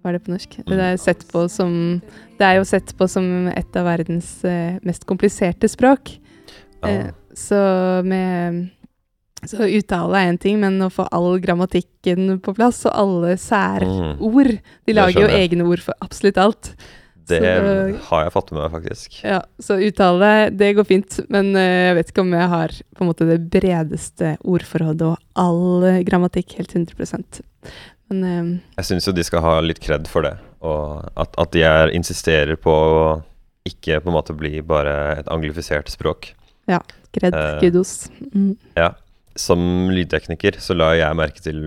Hva 0.00 0.10
er 0.12 0.16
det 0.16 0.22
på 0.24 0.32
norsk? 0.32 0.56
Det 0.64 0.78
er 0.78 0.96
sett 0.96 1.26
på 1.32 1.42
som 1.50 2.00
Det 2.38 2.46
er 2.46 2.56
jo 2.60 2.64
sett 2.64 2.94
på 2.96 3.08
som 3.10 3.48
et 3.50 3.76
av 3.76 3.84
verdens 3.90 4.30
uh, 4.46 4.78
mest 4.86 5.04
kompliserte 5.10 5.68
språk. 5.68 6.14
Eh, 6.84 7.06
Uh, 7.06 7.10
så 7.34 7.58
med 8.04 8.70
Så 9.50 9.66
uttale 9.78 10.20
er 10.20 10.32
én 10.32 10.38
ting, 10.40 10.60
men 10.62 10.78
å 10.84 10.90
få 10.92 11.06
all 11.14 11.38
grammatikken 11.42 12.38
på 12.42 12.54
plass 12.56 12.84
og 12.88 12.94
alle 12.94 13.36
særord 13.40 13.86
Mm. 13.86 14.60
De 14.86 14.92
lager 14.94 15.22
jo 15.22 15.28
egne 15.28 15.66
ord 15.66 15.80
for 15.80 15.94
absolutt 16.02 16.38
alt. 16.38 16.74
Det 17.26 17.40
så- 17.40 17.98
har 18.08 18.22
jeg 18.24 18.32
fått 18.32 18.52
med 18.52 18.62
meg, 18.62 18.70
faktisk. 18.70 19.24
Ja, 19.24 19.42
så 19.58 19.78
uttale, 19.82 20.50
det 20.56 20.76
går 20.76 20.86
fint, 20.86 21.20
men 21.28 21.56
eh, 21.56 21.88
jeg 21.88 21.94
vet 21.96 22.12
ikke 22.12 22.20
om 22.20 22.32
jeg 22.32 22.48
har 22.48 22.68
på 22.68 23.00
en 23.00 23.08
måte 23.08 23.26
det 23.26 23.50
bredeste 23.50 24.36
ordforrådet 24.44 25.02
og 25.02 25.18
all 25.34 25.84
eh, 25.84 26.02
grammatikk 26.04 26.54
helt 26.56 26.72
100 26.72 27.42
Men 28.08 28.24
eh, 28.24 28.60
Jeg 28.78 28.84
syns 28.84 29.06
jo 29.06 29.12
de 29.12 29.24
skal 29.24 29.40
ha 29.42 29.60
litt 29.60 29.80
kred 29.80 30.06
for 30.06 30.22
det, 30.22 30.36
og 30.62 31.10
at, 31.16 31.34
at 31.36 31.50
de 31.50 31.62
er, 31.62 31.88
insisterer 31.88 32.56
på 32.56 32.70
å 32.70 33.22
ikke 33.66 34.00
på 34.00 34.06
en 34.12 34.14
måte 34.14 34.36
bli 34.36 34.60
bare 34.62 35.18
et 35.18 35.26
anglifisert 35.26 35.90
språk. 35.90 36.34
kred, 37.12 37.34
Uh, 37.34 37.58
kudos. 37.60 38.08
Mm. 38.34 38.56
Som 39.36 39.90
lydtekniker 39.92 40.58
så 40.64 40.76
la 40.76 40.94
jeg 40.96 41.18
merke 41.18 41.42
til 41.44 41.60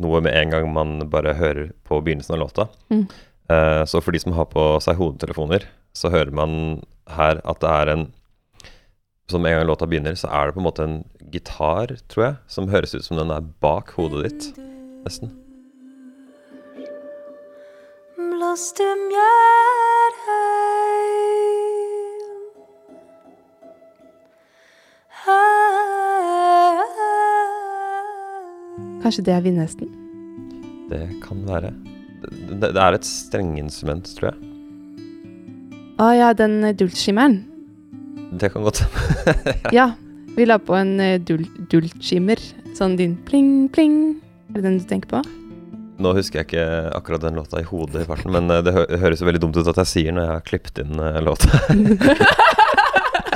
noe 0.00 0.20
med 0.24 0.36
en 0.36 0.54
gang 0.54 0.70
man 0.72 0.94
bare 1.12 1.34
hører 1.36 1.72
på 1.86 2.00
begynnelsen 2.00 2.36
av 2.36 2.40
låta. 2.44 2.68
Mm. 2.92 3.04
Eh, 3.50 3.82
så 3.90 4.00
for 4.00 4.14
de 4.14 4.22
som 4.22 4.36
har 4.36 4.48
på 4.52 4.64
seg 4.84 4.98
hodetelefoner, 5.00 5.66
så 5.96 6.12
hører 6.12 6.32
man 6.34 6.54
her 7.10 7.42
at 7.44 7.62
det 7.62 7.76
er 7.82 7.94
en 7.96 8.08
Som 9.30 9.46
en 9.46 9.52
gang 9.54 9.62
låta 9.62 9.86
begynner, 9.86 10.16
så 10.18 10.26
er 10.26 10.48
det 10.48 10.56
på 10.56 10.58
en 10.58 10.64
måte 10.66 10.82
en 10.82 10.96
gitar, 11.30 11.92
tror 12.10 12.24
jeg, 12.24 12.34
som 12.50 12.66
høres 12.66 12.96
ut 12.96 13.04
som 13.06 13.14
den 13.16 13.30
er 13.30 13.46
bak 13.62 13.92
hodet 13.94 14.24
ditt, 14.26 14.48
nesten. 15.06 15.30
Blåste 18.18 18.88
mér 19.06 19.90
Kanskje 29.00 29.24
det 29.24 29.32
er 29.32 29.44
vindhesten? 29.44 29.88
Det 30.90 31.06
kan 31.24 31.40
være. 31.48 31.72
Det, 32.20 32.68
det, 32.68 32.76
er 32.76 32.96
et 32.98 33.06
strengeinstrument, 33.06 34.10
tror 34.18 34.30
jeg. 34.30 34.48
Å 36.00 36.10
ja, 36.16 36.30
den 36.36 36.58
eh, 36.68 36.76
dultskimmeren. 36.76 37.40
Det 38.40 38.52
kan 38.52 38.64
godt 38.66 38.82
hende. 38.84 39.56
Ja, 39.78 39.92
vi 40.36 40.46
la 40.48 40.60
på 40.62 40.76
en 40.76 40.98
eh, 41.00 41.18
dul 41.20 41.46
dultskimmer. 41.72 42.40
Sånn 42.76 42.96
din 43.00 43.16
pling, 43.28 43.68
pling. 43.72 44.20
Er 44.50 44.60
det 44.60 44.66
den 44.68 44.80
du 44.82 44.88
tenker 44.88 45.14
på? 45.16 45.22
Nå 46.00 46.14
husker 46.16 46.40
jeg 46.40 46.48
ikke 46.48 46.66
akkurat 46.96 47.24
den 47.24 47.36
låta 47.36 47.60
i 47.60 47.68
hodet 47.68 48.04
i 48.04 48.08
farten, 48.08 48.32
men 48.36 48.52
eh, 48.52 48.62
det 48.64 48.76
hø 48.76 48.86
høres 49.04 49.22
jo 49.22 49.28
veldig 49.28 49.44
dumt 49.46 49.60
ut 49.60 49.68
at 49.72 49.80
jeg 49.84 49.92
sier 49.94 50.16
når 50.16 50.26
jeg 50.26 50.34
har 50.36 50.48
klippet 50.48 50.82
inn 50.84 51.04
låta. 51.24 51.50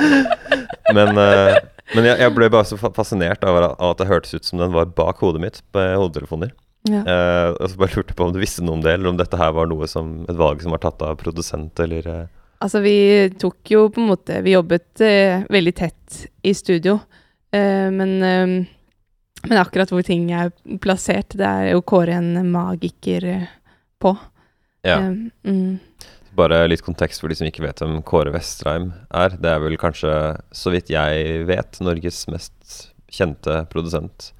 men 0.97 1.17
eh, 1.17 1.57
men 1.93 2.07
jeg, 2.07 2.17
jeg 2.23 2.33
ble 2.33 2.49
bare 2.53 2.67
så 2.67 2.77
fascinert 2.79 3.43
av, 3.45 3.59
at 3.73 3.99
det 4.01 4.09
hørtes 4.09 4.33
ut 4.33 4.47
som 4.47 4.61
den 4.61 4.73
var 4.73 4.89
bak 4.97 5.19
hodet 5.21 5.43
mitt 5.43 5.59
på 5.75 5.83
hodetelefoner. 5.99 6.53
Ja. 6.89 7.01
Eh, 7.01 7.49
og 7.57 7.69
så 7.69 7.79
bare 7.81 7.97
lurte 7.97 8.13
på 8.17 8.27
om 8.27 8.33
du 8.33 8.39
visste 8.41 8.63
noe 8.65 8.77
om 8.77 8.83
det, 8.85 8.93
eller 8.93 9.09
om 9.09 9.17
dette 9.17 9.37
her 9.39 9.53
var 9.57 9.69
noe 9.69 9.87
som 9.89 10.19
et 10.29 10.37
valg 10.37 10.61
som 10.61 10.73
var 10.75 10.83
tatt 10.83 11.01
av 11.05 11.17
produsent, 11.21 11.79
eller 11.81 12.09
eh, 12.11 12.25
Altså, 12.63 12.79
vi 12.79 12.97
tok 13.35 13.67
jo 13.67 13.81
på 13.91 13.99
en 13.99 14.07
måte 14.07 14.37
Vi 14.45 14.53
jobbet 14.53 15.01
eh, 15.03 15.43
veldig 15.51 15.73
tett 15.75 16.21
i 16.45 16.53
studio, 16.55 16.99
eh, 17.51 17.89
men 17.91 18.13
eh, 18.23 18.53
Men 19.45 19.59
akkurat 19.61 19.91
hvor 19.91 20.05
ting 20.05 20.29
er 20.33 20.53
plassert, 20.81 21.35
det 21.37 21.45
er 21.45 21.73
jo 21.73 21.83
Kåre 21.85 22.15
en 22.17 22.47
magiker 22.49 23.27
eh, 23.29 23.49
på. 24.01 24.15
Ja. 24.85 24.95
Eh, 25.01 25.11
mm. 25.45 25.75
Bare 26.35 26.65
litt 26.67 26.83
kontekst 26.83 27.21
for 27.23 27.31
de 27.31 27.37
som 27.39 27.47
ikke 27.47 27.63
vet 27.63 27.79
hvem 27.79 28.01
Kåre 28.07 28.33
Vestreim 28.33 28.89
er. 29.15 29.37
Det 29.39 29.51
er 29.51 29.61
vel 29.63 29.77
kanskje, 29.79 30.11
så 30.51 30.73
vidt 30.73 30.91
jeg 30.91 31.45
vet, 31.47 31.79
Norges 31.83 32.25
mest 32.31 32.89
kjente 33.15 33.61
produsent. 33.71 34.31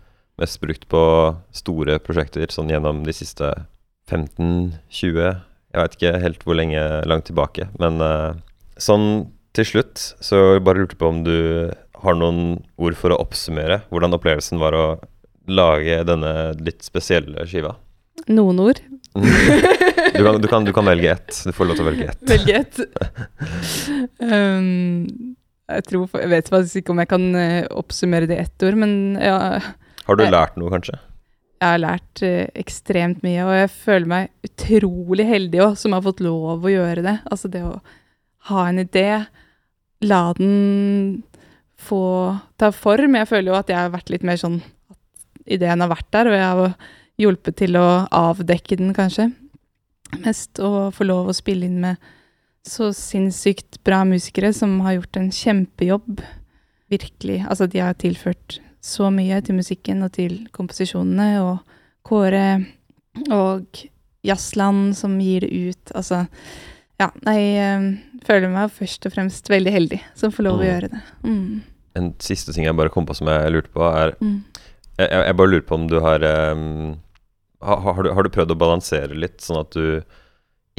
Mest 0.41 0.59
brukt 0.59 0.83
på 0.91 1.01
store 1.55 1.97
prosjekter 2.03 2.51
sånn 2.51 2.73
gjennom 2.73 3.05
de 3.05 3.15
siste 3.15 3.53
15-20 4.11 5.21
Jeg 5.23 5.79
veit 5.79 5.95
ikke 5.95 6.11
helt 6.23 6.43
hvor 6.43 6.59
lenge 6.59 6.83
langt 7.07 7.29
tilbake. 7.29 7.69
Men 7.79 8.03
eh, 8.03 8.35
sånn 8.75 9.31
til 9.55 9.67
slutt 9.69 10.01
så 10.23 10.59
bare 10.59 10.83
lurte 10.83 10.99
på 10.99 11.07
om 11.07 11.23
du 11.23 11.71
har 12.03 12.17
noen 12.19 12.59
ord 12.75 12.97
for 12.99 13.15
å 13.15 13.21
oppsummere 13.23 13.81
hvordan 13.87 14.17
opplevelsen 14.17 14.59
var 14.59 14.75
å 14.75 14.85
lage 15.47 16.01
denne 16.07 16.33
litt 16.59 16.83
spesielle 16.83 17.47
skiva. 17.47 17.75
Noen 18.27 18.59
ord. 18.67 18.81
Du 20.15 20.23
kan, 20.23 20.41
du, 20.41 20.47
kan, 20.51 20.67
du 20.67 20.73
kan 20.75 20.87
velge 20.87 21.11
ett. 21.11 21.41
Du 21.45 21.51
får 21.55 21.69
lov 21.69 21.79
til 21.79 21.85
å 21.85 21.89
velge 21.89 22.11
ett. 22.13 22.21
Velge 22.29 22.59
ett. 22.61 22.79
um, 24.21 25.35
jeg 25.65 25.87
tror 25.89 26.19
Jeg 26.21 26.29
vet 26.29 26.51
faktisk 26.53 26.81
ikke 26.81 26.93
om 26.93 27.01
jeg 27.01 27.09
kan 27.09 27.25
eh, 27.41 27.65
oppsummere 27.73 28.29
det 28.29 28.37
i 28.37 28.43
ett 28.45 28.65
ord, 28.67 28.77
men 28.79 28.95
ja, 29.17 29.59
Har 30.05 30.19
du 30.19 30.23
lært 30.29 30.59
noe, 30.61 30.71
kanskje? 30.73 30.99
jeg 31.55 31.71
har 31.71 31.81
lært 31.81 32.21
eh, 32.25 32.49
ekstremt 32.59 33.23
mye, 33.25 33.45
og 33.45 33.53
jeg 33.55 33.71
føler 33.73 34.09
meg 34.11 34.33
utrolig 34.45 35.25
heldig 35.29 35.61
òg, 35.63 35.77
som 35.79 35.95
har 35.95 36.03
fått 36.05 36.21
lov 36.23 36.65
å 36.65 36.73
gjøre 36.73 37.05
det. 37.05 37.15
Altså 37.31 37.49
det 37.51 37.63
å 37.65 37.77
ha 38.51 38.65
en 38.69 38.81
idé, 38.83 39.07
la 40.05 40.21
den 40.37 41.23
få 41.81 42.01
ta 42.59 42.71
form. 42.75 43.17
Jeg 43.17 43.29
føler 43.31 43.51
jo 43.51 43.57
at 43.57 43.71
jeg 43.71 43.79
har 43.79 43.93
vært 43.95 44.11
litt 44.13 44.25
mer 44.27 44.39
sånn 44.41 44.59
at 44.91 44.99
ideen 45.57 45.81
har 45.81 45.91
vært 45.91 46.11
der, 46.13 46.29
og 46.29 46.37
jeg 46.37 46.45
har 46.45 46.93
hjulpet 47.21 47.59
til 47.63 47.79
å 47.79 47.87
avdekke 48.13 48.77
den, 48.81 48.93
kanskje. 48.97 49.29
Mest 50.23 50.59
å 50.59 50.91
få 50.95 51.03
lov 51.07 51.27
å 51.27 51.35
spille 51.35 51.65
inn 51.65 51.79
med 51.83 51.97
så 52.65 52.89
sinnssykt 52.93 53.83
bra 53.85 54.03
musikere 54.05 54.53
som 54.53 54.79
har 54.81 54.93
gjort 54.97 55.17
en 55.17 55.31
kjempejobb. 55.31 56.21
Virkelig. 56.89 57.43
Altså, 57.49 57.67
de 57.69 57.79
har 57.81 57.93
tilført 57.93 58.59
så 58.85 59.09
mye 59.13 59.39
til 59.45 59.55
musikken 59.57 60.03
og 60.05 60.11
til 60.13 60.47
komposisjonene, 60.53 61.41
og 61.41 61.59
Kåre 62.05 62.65
og 63.33 63.65
Jazzland 64.25 64.95
som 64.97 65.17
gir 65.21 65.41
det 65.45 65.51
ut. 65.71 65.93
Altså, 65.97 66.25
ja, 67.01 67.09
jeg 67.25 67.47
eh, 67.59 67.87
føler 68.25 68.49
meg 68.53 68.71
først 68.73 69.05
og 69.09 69.13
fremst 69.13 69.49
veldig 69.49 69.73
heldig 69.73 70.01
som 70.17 70.31
får 70.33 70.43
lov 70.47 70.59
å 70.59 70.63
Mm. 70.63 70.69
gjøre 70.69 70.89
det. 70.93 71.01
Mm. 71.23 71.61
En 71.95 72.13
siste 72.19 72.53
ting 72.53 72.65
jeg 72.65 72.75
bare 72.75 72.89
kom 72.93 73.05
på 73.05 73.15
som 73.15 73.27
jeg 73.27 73.51
lurte 73.51 73.69
på, 73.73 73.81
er 73.89 74.15
Mm. 74.21 74.43
Jeg, 74.97 75.09
jeg 75.11 75.25
jeg 75.25 75.35
bare 75.35 75.49
lurer 75.51 75.65
på 75.67 75.75
om 75.75 75.87
du 75.89 75.99
har 75.99 76.23
um, 76.53 76.95
ha, 77.61 77.75
har, 77.79 78.03
du, 78.03 78.11
har 78.11 78.23
du 78.23 78.31
prøvd 78.33 78.53
å 78.55 78.59
balansere 78.59 79.17
litt, 79.17 79.39
sånn 79.43 79.61
at 79.61 79.75
du 79.75 80.01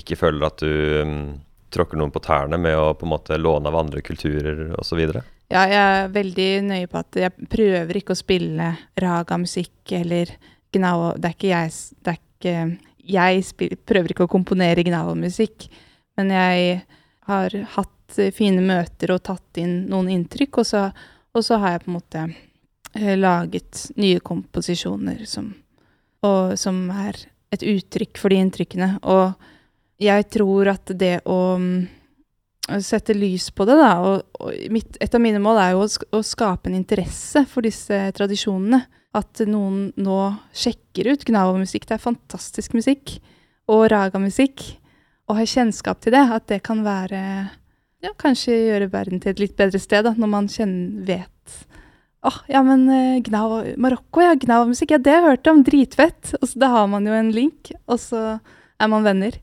ikke 0.01 0.19
føler 0.21 0.47
at 0.49 0.61
du 0.61 1.03
um, 1.03 1.17
tråkker 1.73 1.99
noen 1.99 2.13
på 2.15 2.23
tærne 2.25 2.59
med 2.61 2.77
å 2.79 2.93
på 2.97 3.07
en 3.07 3.15
måte 3.15 3.39
låne 3.41 3.71
av 3.71 3.79
andre 3.81 4.03
kulturer 4.05 4.75
osv.? 4.81 5.03
Ja, 5.53 5.63
jeg 5.71 5.79
er 5.79 6.13
veldig 6.15 6.51
nøye 6.67 6.91
på 6.91 7.01
at 7.01 7.19
jeg 7.21 7.49
prøver 7.51 8.01
ikke 8.01 8.17
å 8.17 8.19
spille 8.19 8.73
raga-musikk 8.99 9.95
eller 10.01 10.33
gnao... 10.75 11.13
Det 11.17 11.31
er 11.31 11.37
ikke 11.37 11.53
jeg 11.53 11.75
Det 12.03 12.13
er 12.13 12.21
ikke 12.21 12.55
Jeg 13.07 13.45
spiller, 13.47 13.83
prøver 13.87 14.13
ikke 14.13 14.27
å 14.27 14.33
komponere 14.33 14.83
gnao-musikk, 14.87 15.69
men 16.19 16.33
jeg 16.35 16.81
har 17.31 17.55
hatt 17.77 18.19
fine 18.35 18.63
møter 18.65 19.13
og 19.15 19.23
tatt 19.27 19.61
inn 19.63 19.85
noen 19.91 20.11
inntrykk, 20.15 20.59
og 20.63 20.67
så, 20.67 20.83
og 21.35 21.45
så 21.47 21.61
har 21.63 21.77
jeg 21.77 21.85
på 21.85 21.91
en 21.91 21.97
måte 21.97 22.25
eh, 22.27 23.15
laget 23.19 23.85
nye 24.01 24.19
komposisjoner 24.27 25.23
som, 25.31 25.53
og, 26.25 26.57
som 26.61 26.87
er 26.95 27.19
et 27.55 27.63
uttrykk 27.67 28.19
for 28.21 28.33
de 28.33 28.41
inntrykkene. 28.43 28.91
Og 29.03 29.35
jeg 30.03 30.27
tror 30.33 30.73
at 30.73 30.93
det 30.99 31.21
å 31.29 31.57
mm, 31.61 31.77
sette 32.85 33.15
lys 33.17 33.49
på 33.55 33.67
det, 33.69 33.77
da. 33.79 33.93
Og, 34.05 34.41
og 34.41 34.73
mitt, 34.73 34.99
et 35.01 35.15
av 35.15 35.23
mine 35.23 35.41
mål 35.43 35.61
er 35.63 35.75
jo 35.75 35.85
å, 35.85 35.91
å 36.19 36.23
skape 36.27 36.71
en 36.71 36.79
interesse 36.79 37.45
for 37.51 37.67
disse 37.67 38.01
tradisjonene. 38.17 38.83
At 39.17 39.41
noen 39.49 39.95
nå 39.97 40.19
sjekker 40.53 41.15
ut 41.15 41.25
Gnavo-musikk. 41.25 41.87
Det 41.89 41.97
er 41.97 42.03
fantastisk 42.03 42.75
musikk. 42.77 43.17
Og 43.73 43.87
raga-musikk. 43.93 44.67
Og 45.27 45.41
har 45.41 45.49
kjennskap 45.49 46.03
til 46.05 46.13
det. 46.17 46.27
At 46.37 46.51
det 46.53 46.61
kan 46.67 46.85
være 46.87 47.23
Ja, 48.05 48.11
kanskje 48.21 48.53
gjøre 48.53 48.91
verden 48.93 49.23
til 49.23 49.33
et 49.33 49.41
litt 49.41 49.55
bedre 49.57 49.81
sted, 49.81 50.05
da, 50.05 50.13
når 50.15 50.29
man 50.29 50.49
kjenner, 50.53 51.01
vet 51.09 51.55
Åh, 52.27 52.39
ja, 52.51 52.63
men 52.67 52.89
uh, 52.91 53.23
Gnav, 53.23 53.53
Marokko, 53.81 54.23
ja, 54.25 54.35
Gnav-musikk, 54.41 54.95
Ja, 54.95 54.99
det 54.99 55.15
har 55.15 55.23
jeg 55.23 55.37
hørt 55.37 55.51
om. 55.53 55.63
Dritfett. 55.67 56.35
Og 56.41 56.51
så 56.51 56.63
da 56.63 56.73
har 56.73 56.91
man 56.91 57.07
jo 57.07 57.15
en 57.15 57.31
link, 57.35 57.71
og 57.87 58.01
så 58.03 58.23
er 58.83 58.91
man 58.93 59.07
venner. 59.07 59.39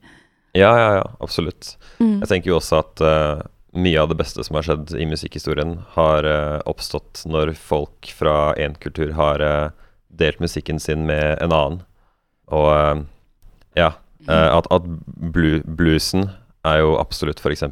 Ja, 0.53 0.69
ja, 0.77 0.89
ja, 0.99 1.05
absolutt. 1.23 1.73
Mm. 1.97 2.19
Jeg 2.21 2.29
tenker 2.29 2.51
jo 2.51 2.59
også 2.59 2.81
at 2.83 3.01
uh, 3.01 3.45
mye 3.73 4.03
av 4.03 4.11
det 4.11 4.19
beste 4.19 4.43
som 4.45 4.59
har 4.59 4.67
skjedd 4.67 4.93
i 4.99 5.07
musikkhistorien, 5.09 5.77
har 5.95 6.27
uh, 6.27 6.59
oppstått 6.69 7.23
når 7.25 7.55
folk 7.57 8.11
fra 8.13 8.53
én 8.61 8.77
kultur 8.83 9.15
har 9.17 9.41
delt 10.13 10.43
musikken 10.43 10.77
sin 10.77 11.07
med 11.09 11.39
en 11.41 11.55
annen. 11.55 11.81
Og 12.53 13.07
ja, 13.73 13.95
at, 14.29 14.67
at 14.69 14.85
blu 15.33 15.63
bluesen 15.65 16.27
er 16.67 16.83
jo 16.83 16.95
absolutt 16.99 17.41
f.eks. 17.41 17.63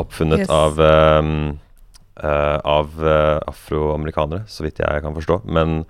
oppfunnet 0.00 0.44
Yes. 0.44 0.50
av 0.50 0.80
eh, 0.80 1.30
eh, 2.16 2.58
av 2.64 2.96
uh, 3.02 3.38
afroamerikanere, 3.48 4.44
så 4.48 4.66
vidt 4.66 4.82
jeg 4.82 5.04
kan 5.04 5.14
forstå. 5.16 5.42
Men 5.44 5.84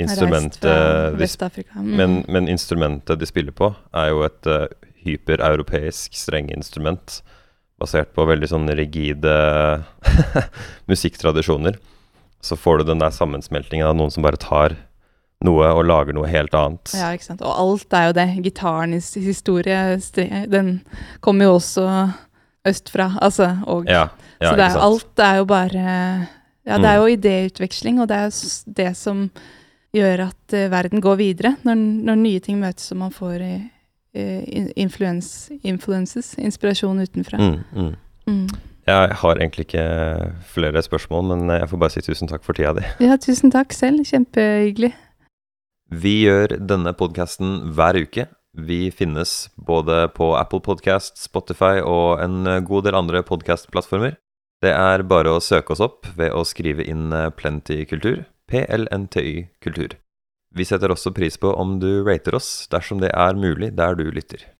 instrumentet 0.00 0.62
de 1.18 1.26
Mm. 1.74 1.96
men, 1.96 2.24
men 2.28 2.48
instrumentet 2.48 3.18
de 3.20 3.26
spiller 3.28 3.52
på, 3.52 3.74
er 3.94 4.10
jo 4.12 4.22
et 4.24 4.46
uh, 4.46 4.66
hypereuropeisk 5.04 6.14
strengeinstrument. 6.16 7.20
Basert 7.80 8.12
på 8.14 8.26
veldig 8.28 8.48
sånn 8.48 8.68
rigide 8.76 9.34
musikktradisjoner. 10.90 11.78
Så 12.40 12.56
får 12.56 12.80
du 12.80 12.90
den 12.92 13.00
der 13.00 13.12
sammensmeltingen 13.12 13.86
av 13.86 13.96
noen 13.96 14.12
som 14.12 14.24
bare 14.24 14.40
tar 14.40 14.76
noe 15.44 15.70
og 15.72 15.86
lager 15.88 16.16
noe 16.16 16.28
helt 16.28 16.54
annet. 16.56 16.92
Ja, 16.96 17.12
ikke 17.16 17.30
sant. 17.30 17.44
Og 17.44 17.52
alt 17.52 17.96
er 17.96 18.10
jo 18.10 18.16
det. 18.16 18.26
Gitarens 18.44 19.14
historie, 19.16 19.98
den 20.52 20.80
kommer 21.24 21.48
jo 21.48 21.54
også 21.56 21.86
østfra. 22.66 23.18
Altså, 23.22 23.58
og 23.66 23.86
Ja, 23.88 24.08
ja 24.40 24.50
Så 24.50 24.56
det 24.56 24.64
er, 24.66 24.74
jo 24.74 24.80
alt 24.80 25.18
er 25.18 25.36
jo 25.36 25.44
bare 25.44 26.28
Ja, 26.66 26.76
det 26.76 26.84
Mm. 26.84 26.84
er 26.84 26.96
jo 26.96 27.16
idéutveksling, 27.16 28.00
og 28.00 28.08
det 28.08 28.16
er 28.16 28.24
jo 28.28 28.72
det 28.76 28.96
som 28.96 29.30
gjør 29.94 30.20
at 30.28 30.52
uh, 30.54 30.70
verden 30.70 31.00
går 31.00 31.16
videre. 31.16 31.56
Når, 31.64 31.74
når 32.04 32.14
nye 32.14 32.38
ting 32.40 32.60
møtes 32.60 32.92
og 32.92 32.98
man 32.98 33.10
får 33.10 33.40
uh, 33.40 34.42
influence, 34.76 35.50
influences, 35.64 36.34
inspirasjon 36.38 37.00
utenfra. 37.00 37.38
Mm, 37.38 37.64
mm. 37.72 37.94
Mm. 38.26 38.48
Jeg 38.86 39.14
har 39.14 39.36
egentlig 39.36 39.66
ikke 39.66 40.32
flere 40.52 40.82
spørsmål, 40.82 41.24
men 41.36 41.50
jeg 41.58 41.68
får 41.68 41.78
bare 41.78 41.90
si 41.94 42.00
tusen 42.00 42.28
takk 42.28 42.44
for 42.44 42.52
tida 42.52 42.72
di. 42.76 42.84
Ja, 43.06 43.16
tusen 43.16 43.50
takk 43.50 43.72
selv. 43.72 44.04
Kjempehyggelig. 44.04 44.92
Vi 45.90 46.14
gjør 46.24 46.54
denne 46.60 46.92
podkasten 46.94 47.72
hver 47.74 47.98
uke. 48.02 48.26
Vi 48.58 48.90
finnes 48.90 49.50
både 49.54 50.08
på 50.08 50.32
Apple 50.36 50.60
Podcast, 50.60 51.18
Spotify 51.18 51.78
og 51.84 52.18
en 52.22 52.42
god 52.66 52.88
del 52.88 52.98
andre 52.98 53.22
podkastplattformer. 53.22 54.16
Det 54.60 54.72
er 54.76 55.06
bare 55.08 55.32
å 55.32 55.40
søke 55.40 55.72
oss 55.72 55.80
opp 55.80 56.08
ved 56.18 56.34
å 56.36 56.42
skrive 56.44 56.84
inn 56.84 57.14
eh, 57.16 57.30
Plenty 57.32 57.84
kultur, 57.88 58.24
PLNTY 58.50 59.46
kultur. 59.64 59.94
Vi 60.50 60.66
setter 60.66 60.92
også 60.92 61.14
pris 61.16 61.38
på 61.40 61.52
om 61.54 61.78
du 61.80 62.02
rater 62.04 62.34
oss 62.36 62.66
dersom 62.72 63.00
det 63.00 63.12
er 63.14 63.38
mulig 63.38 63.70
der 63.78 63.94
du 63.96 64.10
lytter. 64.10 64.42